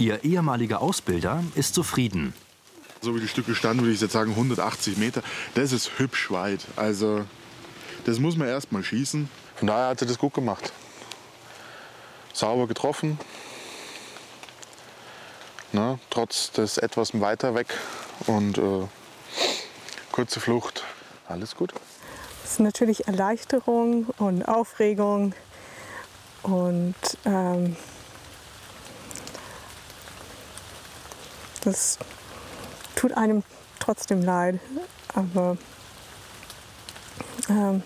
Ihr 0.00 0.24
ehemaliger 0.24 0.80
Ausbilder 0.80 1.44
ist 1.56 1.74
zufrieden. 1.74 2.32
So 3.02 3.14
wie 3.14 3.20
die 3.20 3.28
Stücke 3.28 3.54
standen, 3.54 3.82
würde 3.82 3.92
ich 3.92 4.00
jetzt 4.00 4.14
sagen 4.14 4.30
180 4.30 4.96
Meter. 4.96 5.22
Das 5.54 5.72
ist 5.72 5.98
hübsch 5.98 6.30
weit. 6.30 6.64
Also, 6.74 7.26
das 8.06 8.18
muss 8.18 8.34
man 8.38 8.48
erst 8.48 8.72
mal 8.72 8.82
schießen. 8.82 9.28
Von 9.56 9.68
daher 9.68 9.88
hat 9.88 10.00
er 10.00 10.08
das 10.08 10.16
gut 10.16 10.32
gemacht. 10.32 10.72
Sauber 12.32 12.66
getroffen. 12.66 13.18
Ne, 15.72 15.98
trotz 16.08 16.50
des 16.52 16.78
etwas 16.78 17.20
weiter 17.20 17.54
weg 17.54 17.66
und 18.26 18.56
äh, 18.56 18.86
kurze 20.12 20.40
Flucht. 20.40 20.82
Alles 21.28 21.54
gut. 21.54 21.74
Es 22.42 22.52
ist 22.52 22.60
natürlich 22.60 23.06
Erleichterung 23.06 24.06
und 24.16 24.44
Aufregung 24.44 25.34
und 26.42 26.94
ähm, 27.26 27.76
das 31.62 31.98
tut 32.96 33.12
einem 33.12 33.42
trotzdem 33.78 34.22
leid, 34.22 34.60
aber 35.14 35.56
ähm, 37.48 37.82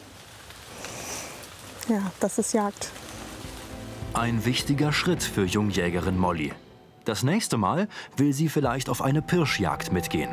ja, 1.88 2.12
das 2.20 2.38
ist 2.38 2.52
Jagd. 2.52 2.90
Ein 4.12 4.44
wichtiger 4.44 4.92
Schritt 4.92 5.22
für 5.22 5.44
Jungjägerin 5.44 6.18
Molly. 6.18 6.52
Das 7.04 7.22
nächste 7.22 7.58
Mal 7.58 7.88
will 8.16 8.32
sie 8.32 8.48
vielleicht 8.48 8.88
auf 8.88 9.02
eine 9.02 9.22
Pirschjagd 9.22 9.92
mitgehen. 9.92 10.30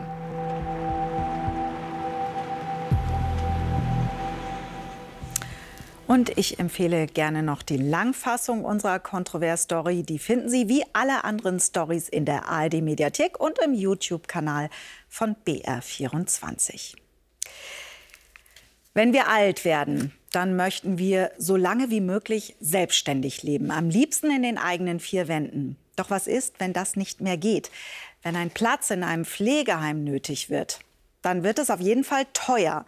Und 6.12 6.38
ich 6.38 6.60
empfehle 6.60 7.08
gerne 7.08 7.42
noch 7.42 7.62
die 7.62 7.78
Langfassung 7.78 8.66
unserer 8.66 9.00
Kontrovers-Story. 9.00 10.04
Die 10.04 10.20
finden 10.20 10.50
Sie 10.50 10.68
wie 10.68 10.84
alle 10.92 11.24
anderen 11.24 11.58
Stories 11.58 12.10
in 12.10 12.26
der 12.26 12.50
ARD-Mediathek 12.50 13.40
und 13.40 13.58
im 13.60 13.74
YouTube-Kanal 13.74 14.70
von 15.08 15.38
BR24. 15.48 16.96
Wenn 18.94 19.14
wir 19.14 19.30
alt 19.30 19.64
werden, 19.64 20.12
dann 20.34 20.58
möchten 20.58 20.98
wir 20.98 21.32
so 21.38 21.56
lange 21.56 21.90
wie 21.92 22.02
möglich 22.02 22.58
selbstständig 22.60 23.42
leben. 23.44 23.72
Am 23.72 23.90
liebsten 23.90 24.32
in 24.32 24.44
den 24.44 24.58
eigenen 24.58 25.00
vier 25.00 25.30
Wänden. 25.30 25.78
Doch 25.96 26.10
was 26.10 26.28
ist, 26.28 26.60
wenn 26.60 26.74
das 26.74 26.98
nicht 26.98 27.22
mehr 27.22 27.38
geht? 27.38 27.72
Wenn 28.22 28.36
ein 28.36 28.50
Platz 28.50 28.90
in 28.90 29.06
einem 29.06 29.24
Pflegeheim 29.24 30.04
nötig 30.04 30.50
wird? 30.50 30.82
Dann 31.22 31.44
wird 31.44 31.58
es 31.58 31.70
auf 31.70 31.80
jeden 31.80 32.04
Fall 32.04 32.26
teuer. 32.34 32.86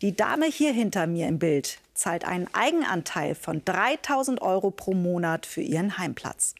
Die 0.00 0.16
Dame 0.16 0.46
hier 0.46 0.72
hinter 0.72 1.06
mir 1.06 1.28
im 1.28 1.38
Bild 1.38 1.81
zahlt 1.94 2.24
einen 2.24 2.48
Eigenanteil 2.54 3.34
von 3.34 3.64
3000 3.64 4.40
Euro 4.42 4.70
pro 4.70 4.94
Monat 4.94 5.46
für 5.46 5.60
ihren 5.60 5.98
Heimplatz. 5.98 6.54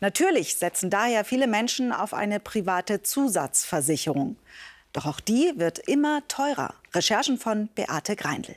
Natürlich 0.00 0.56
setzen 0.56 0.90
daher 0.90 1.24
viele 1.24 1.46
Menschen 1.46 1.92
auf 1.92 2.14
eine 2.14 2.40
private 2.40 3.02
Zusatzversicherung. 3.02 4.36
Doch 4.92 5.06
auch 5.06 5.20
die 5.20 5.52
wird 5.56 5.78
immer 5.80 6.26
teurer. 6.28 6.74
Recherchen 6.94 7.38
von 7.38 7.68
Beate 7.74 8.16
Greindl. 8.16 8.56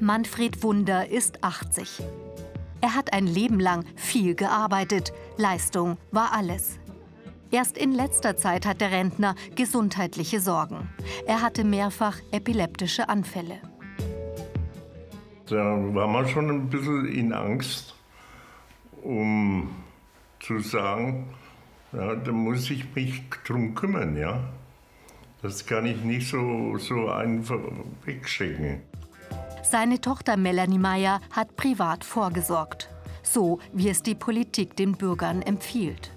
Manfred 0.00 0.62
Wunder 0.62 1.08
ist 1.08 1.42
80. 1.42 2.02
Er 2.80 2.94
hat 2.94 3.12
ein 3.12 3.26
Leben 3.26 3.58
lang 3.58 3.84
viel 3.96 4.34
gearbeitet. 4.34 5.12
Leistung 5.36 5.96
war 6.12 6.32
alles. 6.32 6.78
Erst 7.50 7.78
in 7.78 7.92
letzter 7.92 8.36
Zeit 8.36 8.66
hat 8.66 8.80
der 8.80 8.92
Rentner 8.92 9.34
gesundheitliche 9.56 10.40
Sorgen. 10.40 10.88
Er 11.26 11.40
hatte 11.40 11.64
mehrfach 11.64 12.18
epileptische 12.30 13.08
Anfälle. 13.08 13.60
Da 15.48 15.94
war 15.94 16.06
man 16.06 16.28
schon 16.28 16.50
ein 16.50 16.68
bisschen 16.68 17.06
in 17.06 17.32
Angst, 17.32 17.94
um 19.02 19.70
zu 20.40 20.58
sagen, 20.60 21.28
ja, 21.92 22.14
da 22.14 22.32
muss 22.32 22.70
ich 22.70 22.94
mich 22.94 23.22
drum 23.46 23.74
kümmern, 23.74 24.16
ja. 24.16 24.40
Das 25.40 25.64
kann 25.64 25.86
ich 25.86 26.02
nicht 26.02 26.28
so, 26.28 26.76
so 26.78 27.08
einfach 27.08 27.60
wegschicken. 28.04 28.82
Seine 29.62 30.00
Tochter 30.00 30.36
Melanie 30.36 30.78
Meyer 30.78 31.20
hat 31.30 31.56
privat 31.56 32.04
vorgesorgt. 32.04 32.88
So 33.22 33.60
wie 33.72 33.88
es 33.88 34.02
die 34.02 34.14
Politik 34.14 34.76
den 34.76 34.92
Bürgern 34.92 35.42
empfiehlt. 35.42 36.10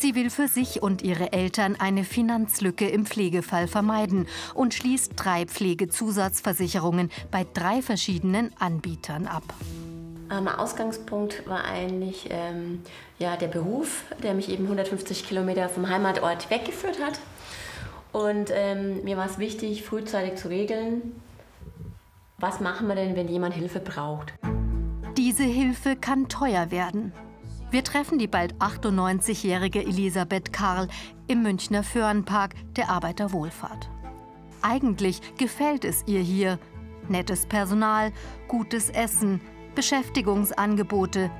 Sie 0.00 0.14
will 0.14 0.30
für 0.30 0.46
sich 0.46 0.80
und 0.80 1.02
ihre 1.02 1.32
Eltern 1.32 1.74
eine 1.76 2.04
Finanzlücke 2.04 2.88
im 2.88 3.04
Pflegefall 3.04 3.66
vermeiden 3.66 4.28
und 4.54 4.72
schließt 4.72 5.14
drei 5.16 5.44
Pflegezusatzversicherungen 5.44 7.10
bei 7.32 7.44
drei 7.52 7.82
verschiedenen 7.82 8.52
Anbietern 8.60 9.26
ab. 9.26 9.42
Ausgangspunkt 10.60 11.48
war 11.48 11.64
eigentlich 11.64 12.28
ähm, 12.30 12.82
ja, 13.18 13.36
der 13.36 13.48
Beruf, 13.48 14.04
der 14.22 14.34
mich 14.34 14.50
eben 14.50 14.64
150 14.64 15.26
Kilometer 15.26 15.68
vom 15.68 15.88
Heimatort 15.88 16.48
weggeführt 16.48 16.98
hat. 17.02 17.18
Und 18.12 18.52
ähm, 18.54 19.02
mir 19.02 19.16
war 19.16 19.26
es 19.26 19.38
wichtig, 19.38 19.82
frühzeitig 19.82 20.36
zu 20.36 20.48
regeln, 20.48 21.20
was 22.38 22.60
machen 22.60 22.86
wir 22.86 22.94
denn, 22.94 23.16
wenn 23.16 23.26
jemand 23.26 23.54
Hilfe 23.54 23.80
braucht. 23.80 24.32
Diese 25.16 25.42
Hilfe 25.42 25.96
kann 25.96 26.28
teuer 26.28 26.70
werden. 26.70 27.12
Wir 27.70 27.84
treffen 27.84 28.18
die 28.18 28.28
bald 28.28 28.54
98-jährige 28.54 29.84
Elisabeth 29.84 30.54
Karl 30.54 30.88
im 31.26 31.42
Münchner 31.42 31.82
Föhrenpark 31.82 32.54
der 32.76 32.88
Arbeiterwohlfahrt. 32.88 33.90
Eigentlich 34.62 35.20
gefällt 35.36 35.84
es 35.84 36.02
ihr 36.06 36.20
hier. 36.20 36.58
Nettes 37.08 37.44
Personal, 37.44 38.12
gutes 38.48 38.88
Essen, 38.88 39.42
Beschäftigungsangebote, 39.74 41.30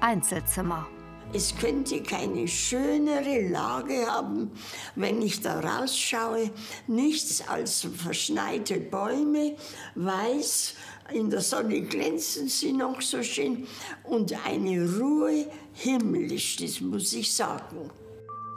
Einzelzimmer. 0.00 0.86
es 1.32 1.54
könnte 1.56 2.02
keine 2.02 2.48
schönere 2.48 3.48
Lage 3.48 4.06
haben, 4.06 4.50
wenn 4.94 5.20
ich 5.20 5.40
da 5.40 5.60
rausschaue. 5.60 6.50
Nichts 6.86 7.46
als 7.46 7.86
verschneite 7.96 8.78
Bäume, 8.78 9.56
weiß, 9.94 10.74
in 11.12 11.30
der 11.30 11.40
Sonne 11.40 11.80
glänzen 11.82 12.48
sie 12.48 12.72
noch 12.72 13.00
so 13.00 13.22
schön 13.22 13.66
und 14.04 14.32
eine 14.46 14.98
Ruhe 14.98 15.46
himmlisch, 15.72 16.56
das 16.56 16.80
muss 16.80 17.12
ich 17.12 17.32
sagen. 17.32 17.90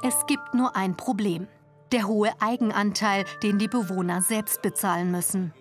Es 0.03 0.25
gibt 0.27 0.53
nur 0.53 0.75
ein 0.75 0.97
Problem. 0.97 1.47
Der 1.91 2.07
hohe 2.07 2.31
Eigenanteil, 2.39 3.25
den 3.43 3.59
die 3.59 3.67
Bewohner 3.67 4.21
selbst 4.21 4.61
bezahlen 4.61 5.11
müssen. 5.11 5.53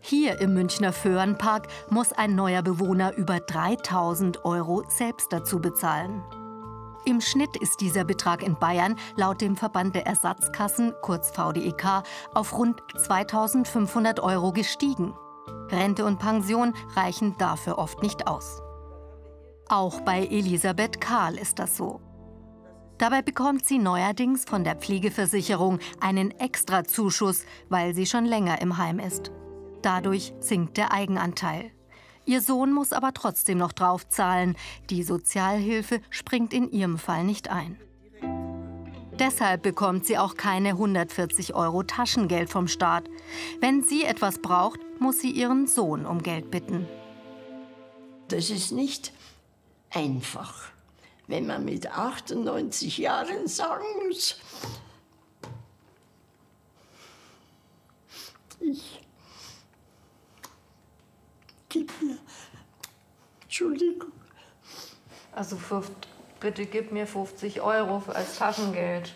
Hier 0.00 0.40
im 0.40 0.54
Münchner 0.54 0.92
Föhrenpark 0.92 1.68
muss 1.88 2.12
ein 2.12 2.34
neuer 2.34 2.62
Bewohner 2.62 3.16
über 3.16 3.40
3000 3.40 4.44
Euro 4.44 4.84
selbst 4.88 5.32
dazu 5.32 5.60
bezahlen. 5.60 6.22
Im 7.04 7.20
Schnitt 7.20 7.56
ist 7.56 7.80
dieser 7.80 8.04
Betrag 8.04 8.42
in 8.42 8.56
Bayern 8.56 8.96
laut 9.16 9.40
dem 9.40 9.56
Verband 9.56 9.94
der 9.94 10.06
Ersatzkassen, 10.06 10.92
kurz 11.02 11.30
VDEK, 11.30 12.04
auf 12.34 12.56
rund 12.56 12.80
2500 12.96 14.20
Euro 14.20 14.52
gestiegen. 14.52 15.14
Rente 15.68 16.04
und 16.04 16.18
Pension 16.18 16.74
reichen 16.94 17.36
dafür 17.38 17.78
oft 17.78 18.02
nicht 18.02 18.26
aus. 18.26 18.62
Auch 19.68 20.00
bei 20.02 20.26
Elisabeth 20.26 21.00
Kahl 21.00 21.36
ist 21.36 21.58
das 21.58 21.76
so. 21.76 22.00
Dabei 22.98 23.22
bekommt 23.22 23.64
sie 23.64 23.78
neuerdings 23.78 24.44
von 24.44 24.64
der 24.64 24.76
Pflegeversicherung 24.76 25.78
einen 26.00 26.30
Extrazuschuss, 26.30 27.44
weil 27.68 27.94
sie 27.94 28.06
schon 28.06 28.26
länger 28.26 28.60
im 28.60 28.76
Heim 28.76 28.98
ist. 28.98 29.32
Dadurch 29.80 30.34
sinkt 30.40 30.76
der 30.76 30.92
Eigenanteil. 30.92 31.72
Ihr 32.24 32.40
Sohn 32.40 32.72
muss 32.72 32.92
aber 32.92 33.12
trotzdem 33.12 33.58
noch 33.58 33.72
draufzahlen. 33.72 34.56
Die 34.90 35.02
Sozialhilfe 35.02 36.00
springt 36.10 36.52
in 36.54 36.70
ihrem 36.70 36.98
Fall 36.98 37.24
nicht 37.24 37.50
ein. 37.50 37.76
Deshalb 39.18 39.62
bekommt 39.62 40.06
sie 40.06 40.18
auch 40.18 40.36
keine 40.36 40.70
140 40.70 41.54
Euro 41.54 41.82
Taschengeld 41.82 42.50
vom 42.50 42.68
Staat. 42.68 43.10
Wenn 43.60 43.82
sie 43.82 44.04
etwas 44.04 44.38
braucht, 44.38 44.80
muss 45.02 45.20
sie 45.20 45.30
ihren 45.30 45.66
Sohn 45.66 46.06
um 46.06 46.22
Geld 46.22 46.50
bitten. 46.50 46.86
Das 48.28 48.48
ist 48.48 48.72
nicht 48.72 49.12
einfach, 49.90 50.70
wenn 51.26 51.46
man 51.46 51.64
mit 51.64 51.86
98 51.86 52.98
Jahren 52.98 53.46
sagen 53.46 53.84
muss, 54.06 54.40
ich 58.60 59.02
gib 61.68 61.92
mir, 62.00 62.18
Entschuldigung. 63.42 64.12
Also 65.32 65.58
bitte 66.40 66.66
gib 66.66 66.92
mir 66.92 67.06
50 67.06 67.60
Euro 67.60 68.02
als 68.12 68.38
Taschengeld 68.38 69.14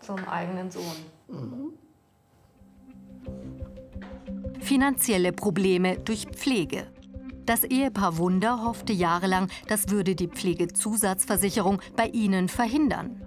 zum 0.00 0.18
eigenen 0.28 0.70
Sohn. 0.70 1.06
Mhm. 1.28 1.78
Finanzielle 4.64 5.32
Probleme 5.32 5.98
durch 5.98 6.24
Pflege. 6.24 6.86
Das 7.44 7.64
Ehepaar 7.64 8.16
Wunder 8.16 8.64
hoffte 8.64 8.94
jahrelang, 8.94 9.48
das 9.68 9.90
würde 9.90 10.14
die 10.14 10.28
Pflegezusatzversicherung 10.28 11.82
bei 11.96 12.06
ihnen 12.06 12.48
verhindern. 12.48 13.20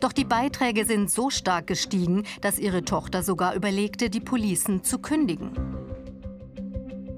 Doch 0.00 0.12
die 0.12 0.26
Beiträge 0.26 0.84
sind 0.84 1.10
so 1.10 1.30
stark 1.30 1.66
gestiegen, 1.66 2.24
dass 2.42 2.58
ihre 2.58 2.84
Tochter 2.84 3.22
sogar 3.22 3.54
überlegte, 3.54 4.10
die 4.10 4.20
Policen 4.20 4.84
zu 4.84 4.98
kündigen. 4.98 5.52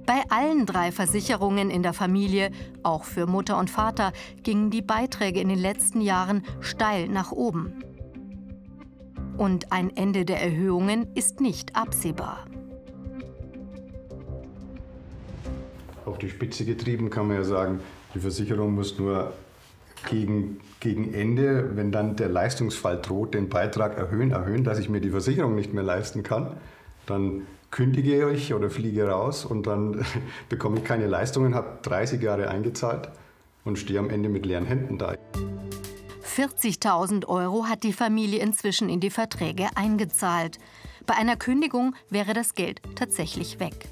Bei 0.06 0.22
allen 0.28 0.64
drei 0.64 0.92
Versicherungen 0.92 1.68
in 1.68 1.82
der 1.82 1.94
Familie, 1.94 2.52
auch 2.84 3.02
für 3.02 3.26
Mutter 3.26 3.58
und 3.58 3.70
Vater, 3.70 4.12
gingen 4.44 4.70
die 4.70 4.82
Beiträge 4.82 5.40
in 5.40 5.48
den 5.48 5.58
letzten 5.58 6.00
Jahren 6.00 6.44
steil 6.60 7.08
nach 7.08 7.32
oben. 7.32 7.82
Und 9.36 9.72
ein 9.72 9.90
Ende 9.96 10.24
der 10.24 10.40
Erhöhungen 10.40 11.12
ist 11.16 11.40
nicht 11.40 11.74
absehbar. 11.74 12.47
Auf 16.08 16.16
die 16.16 16.30
Spitze 16.30 16.64
getrieben 16.64 17.10
kann 17.10 17.28
man 17.28 17.36
ja 17.36 17.44
sagen, 17.44 17.80
die 18.14 18.20
Versicherung 18.20 18.74
muss 18.74 18.98
nur 18.98 19.34
gegen, 20.08 20.58
gegen 20.80 21.12
Ende, 21.12 21.76
wenn 21.76 21.92
dann 21.92 22.16
der 22.16 22.30
Leistungsfall 22.30 22.98
droht, 23.02 23.34
den 23.34 23.50
Beitrag 23.50 23.98
erhöhen, 23.98 24.30
erhöhen, 24.30 24.64
dass 24.64 24.78
ich 24.78 24.88
mir 24.88 25.02
die 25.02 25.10
Versicherung 25.10 25.54
nicht 25.54 25.74
mehr 25.74 25.82
leisten 25.82 26.22
kann. 26.22 26.56
Dann 27.04 27.46
kündige 27.70 28.30
ich 28.30 28.54
oder 28.54 28.70
fliege 28.70 29.06
raus 29.06 29.44
und 29.44 29.66
dann 29.66 30.02
bekomme 30.48 30.78
ich 30.78 30.84
keine 30.84 31.06
Leistungen, 31.06 31.54
habe 31.54 31.78
30 31.82 32.22
Jahre 32.22 32.48
eingezahlt 32.48 33.10
und 33.66 33.78
stehe 33.78 33.98
am 33.98 34.08
Ende 34.08 34.30
mit 34.30 34.46
leeren 34.46 34.64
Händen 34.64 34.96
da. 34.96 35.14
40.000 36.24 37.26
Euro 37.26 37.66
hat 37.66 37.82
die 37.82 37.92
Familie 37.92 38.40
inzwischen 38.40 38.88
in 38.88 39.00
die 39.00 39.10
Verträge 39.10 39.66
eingezahlt. 39.74 40.58
Bei 41.04 41.14
einer 41.16 41.36
Kündigung 41.36 41.94
wäre 42.08 42.32
das 42.32 42.54
Geld 42.54 42.80
tatsächlich 42.94 43.60
weg. 43.60 43.88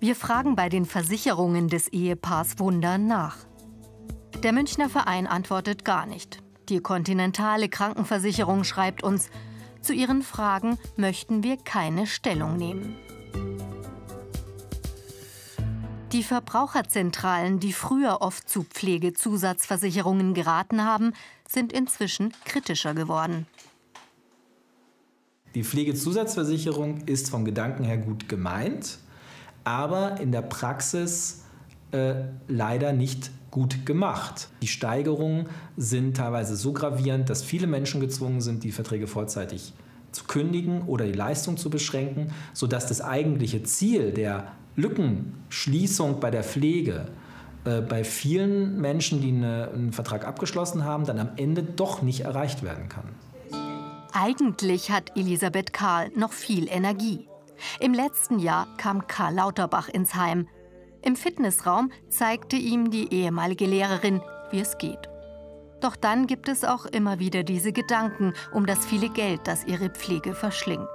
Wir 0.00 0.14
fragen 0.14 0.54
bei 0.54 0.68
den 0.68 0.84
Versicherungen 0.84 1.68
des 1.68 1.88
Ehepaars 1.88 2.60
Wunder 2.60 2.98
nach. 2.98 3.36
Der 4.44 4.52
Münchner 4.52 4.88
Verein 4.88 5.26
antwortet 5.26 5.84
gar 5.84 6.06
nicht. 6.06 6.40
Die 6.68 6.78
kontinentale 6.78 7.68
Krankenversicherung 7.68 8.62
schreibt 8.62 9.02
uns, 9.02 9.28
zu 9.80 9.92
Ihren 9.92 10.22
Fragen 10.22 10.78
möchten 10.96 11.42
wir 11.42 11.56
keine 11.56 12.06
Stellung 12.06 12.56
nehmen. 12.56 12.94
Die 16.12 16.22
Verbraucherzentralen, 16.22 17.58
die 17.58 17.72
früher 17.72 18.18
oft 18.20 18.48
zu 18.48 18.62
Pflegezusatzversicherungen 18.62 20.32
geraten 20.32 20.84
haben, 20.84 21.12
sind 21.48 21.72
inzwischen 21.72 22.32
kritischer 22.44 22.94
geworden. 22.94 23.46
Die 25.56 25.64
Pflegezusatzversicherung 25.64 27.02
ist 27.06 27.30
vom 27.30 27.44
Gedanken 27.44 27.82
her 27.82 27.98
gut 27.98 28.28
gemeint, 28.28 29.00
aber 29.68 30.18
in 30.18 30.32
der 30.32 30.40
Praxis 30.40 31.44
äh, 31.92 32.14
leider 32.48 32.94
nicht 32.94 33.30
gut 33.50 33.84
gemacht. 33.84 34.48
Die 34.62 34.66
Steigerungen 34.66 35.46
sind 35.76 36.16
teilweise 36.16 36.56
so 36.56 36.72
gravierend, 36.72 37.28
dass 37.28 37.42
viele 37.42 37.66
Menschen 37.66 38.00
gezwungen 38.00 38.40
sind, 38.40 38.64
die 38.64 38.72
Verträge 38.72 39.06
vorzeitig 39.06 39.74
zu 40.10 40.24
kündigen 40.24 40.82
oder 40.86 41.04
die 41.04 41.12
Leistung 41.12 41.58
zu 41.58 41.68
beschränken, 41.68 42.32
sodass 42.54 42.86
das 42.86 43.02
eigentliche 43.02 43.62
Ziel 43.62 44.12
der 44.12 44.52
Lückenschließung 44.76 46.18
bei 46.18 46.30
der 46.30 46.44
Pflege 46.44 47.08
äh, 47.66 47.82
bei 47.82 48.04
vielen 48.04 48.80
Menschen, 48.80 49.20
die 49.20 49.28
eine, 49.28 49.70
einen 49.74 49.92
Vertrag 49.92 50.26
abgeschlossen 50.26 50.84
haben, 50.84 51.04
dann 51.04 51.18
am 51.18 51.30
Ende 51.36 51.62
doch 51.62 52.00
nicht 52.00 52.20
erreicht 52.20 52.62
werden 52.62 52.88
kann. 52.88 53.04
Eigentlich 54.14 54.90
hat 54.90 55.12
Elisabeth 55.14 55.74
Karl 55.74 56.10
noch 56.16 56.32
viel 56.32 56.68
Energie. 56.68 57.27
Im 57.80 57.94
letzten 57.94 58.38
Jahr 58.38 58.68
kam 58.76 59.06
Karl 59.06 59.34
Lauterbach 59.34 59.88
ins 59.88 60.14
Heim. 60.14 60.48
Im 61.02 61.16
Fitnessraum 61.16 61.92
zeigte 62.08 62.56
ihm 62.56 62.90
die 62.90 63.12
ehemalige 63.12 63.66
Lehrerin, 63.66 64.20
wie 64.50 64.60
es 64.60 64.78
geht. 64.78 65.08
Doch 65.80 65.94
dann 65.94 66.26
gibt 66.26 66.48
es 66.48 66.64
auch 66.64 66.86
immer 66.86 67.18
wieder 67.18 67.44
diese 67.44 67.72
Gedanken 67.72 68.34
um 68.52 68.66
das 68.66 68.84
viele 68.84 69.08
Geld, 69.08 69.42
das 69.44 69.64
ihre 69.64 69.90
Pflege 69.90 70.34
verschlingt. 70.34 70.88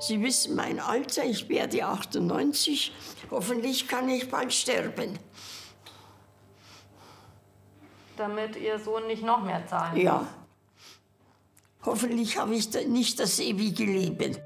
Sie 0.00 0.20
wissen 0.22 0.56
mein 0.56 0.80
Alter, 0.80 1.24
ich 1.24 1.48
werde 1.48 1.84
98. 1.84 2.92
Hoffentlich 3.30 3.86
kann 3.86 4.08
ich 4.08 4.30
bald 4.30 4.52
sterben. 4.52 5.18
Damit 8.16 8.56
Ihr 8.56 8.78
Sohn 8.78 9.06
nicht 9.06 9.22
noch 9.22 9.42
mehr 9.42 9.66
zahlen 9.66 9.94
muss? 9.94 10.02
Ja. 10.02 10.26
Hoffentlich 11.84 12.38
habe 12.38 12.54
ich 12.54 12.68
nicht 12.86 13.20
das 13.20 13.38
ewige 13.40 13.84
Leben. 13.84 14.36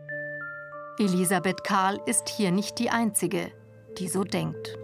Elisabeth 0.99 1.63
Karl 1.63 2.01
ist 2.07 2.29
hier 2.29 2.51
nicht 2.51 2.79
die 2.79 2.91
Einzige, 2.91 3.53
die 3.99 4.09
so 4.09 4.25
denkt. 4.25 4.77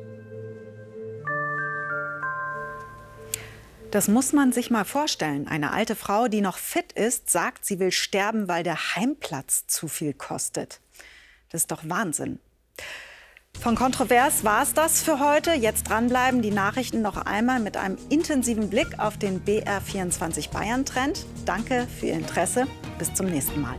Das 3.91 4.09
muss 4.09 4.33
man 4.33 4.53
sich 4.53 4.71
mal 4.71 4.85
vorstellen. 4.85 5.47
Eine 5.47 5.73
alte 5.73 5.95
Frau, 5.95 6.29
die 6.29 6.41
noch 6.41 6.59
fit 6.59 6.93
ist, 6.93 7.31
sagt, 7.31 7.65
sie 7.65 7.79
will 7.79 7.93
sterben, 7.93 8.49
weil 8.49 8.63
der 8.65 8.97
Heimplatz 8.97 9.67
zu 9.67 9.89
viel 9.89 10.13
kostet. 10.15 10.81
Das 11.51 11.63
ist 11.63 11.71
doch 11.71 11.83
Wahnsinn. 11.85 12.41
Von 13.61 13.77
Kontrovers 13.77 14.43
war 14.43 14.63
es 14.63 14.75
das 14.75 15.01
für 15.01 15.21
heute. 15.21 15.53
Jetzt 15.53 15.89
dranbleiben, 15.89 16.43
die 16.43 16.51
Nachrichten 16.51 17.03
noch 17.03 17.17
einmal 17.17 17.61
mit 17.61 17.77
einem 17.77 17.97
intensiven 18.09 18.69
Blick 18.69 18.99
auf 18.99 19.17
den 19.17 19.45
BR24 19.45 20.51
Bayern-Trend. 20.51 21.25
Danke 21.45 21.87
für 21.99 22.07
Ihr 22.07 22.15
Interesse. 22.15 22.67
Bis 22.99 23.15
zum 23.15 23.27
nächsten 23.27 23.61
Mal. 23.61 23.79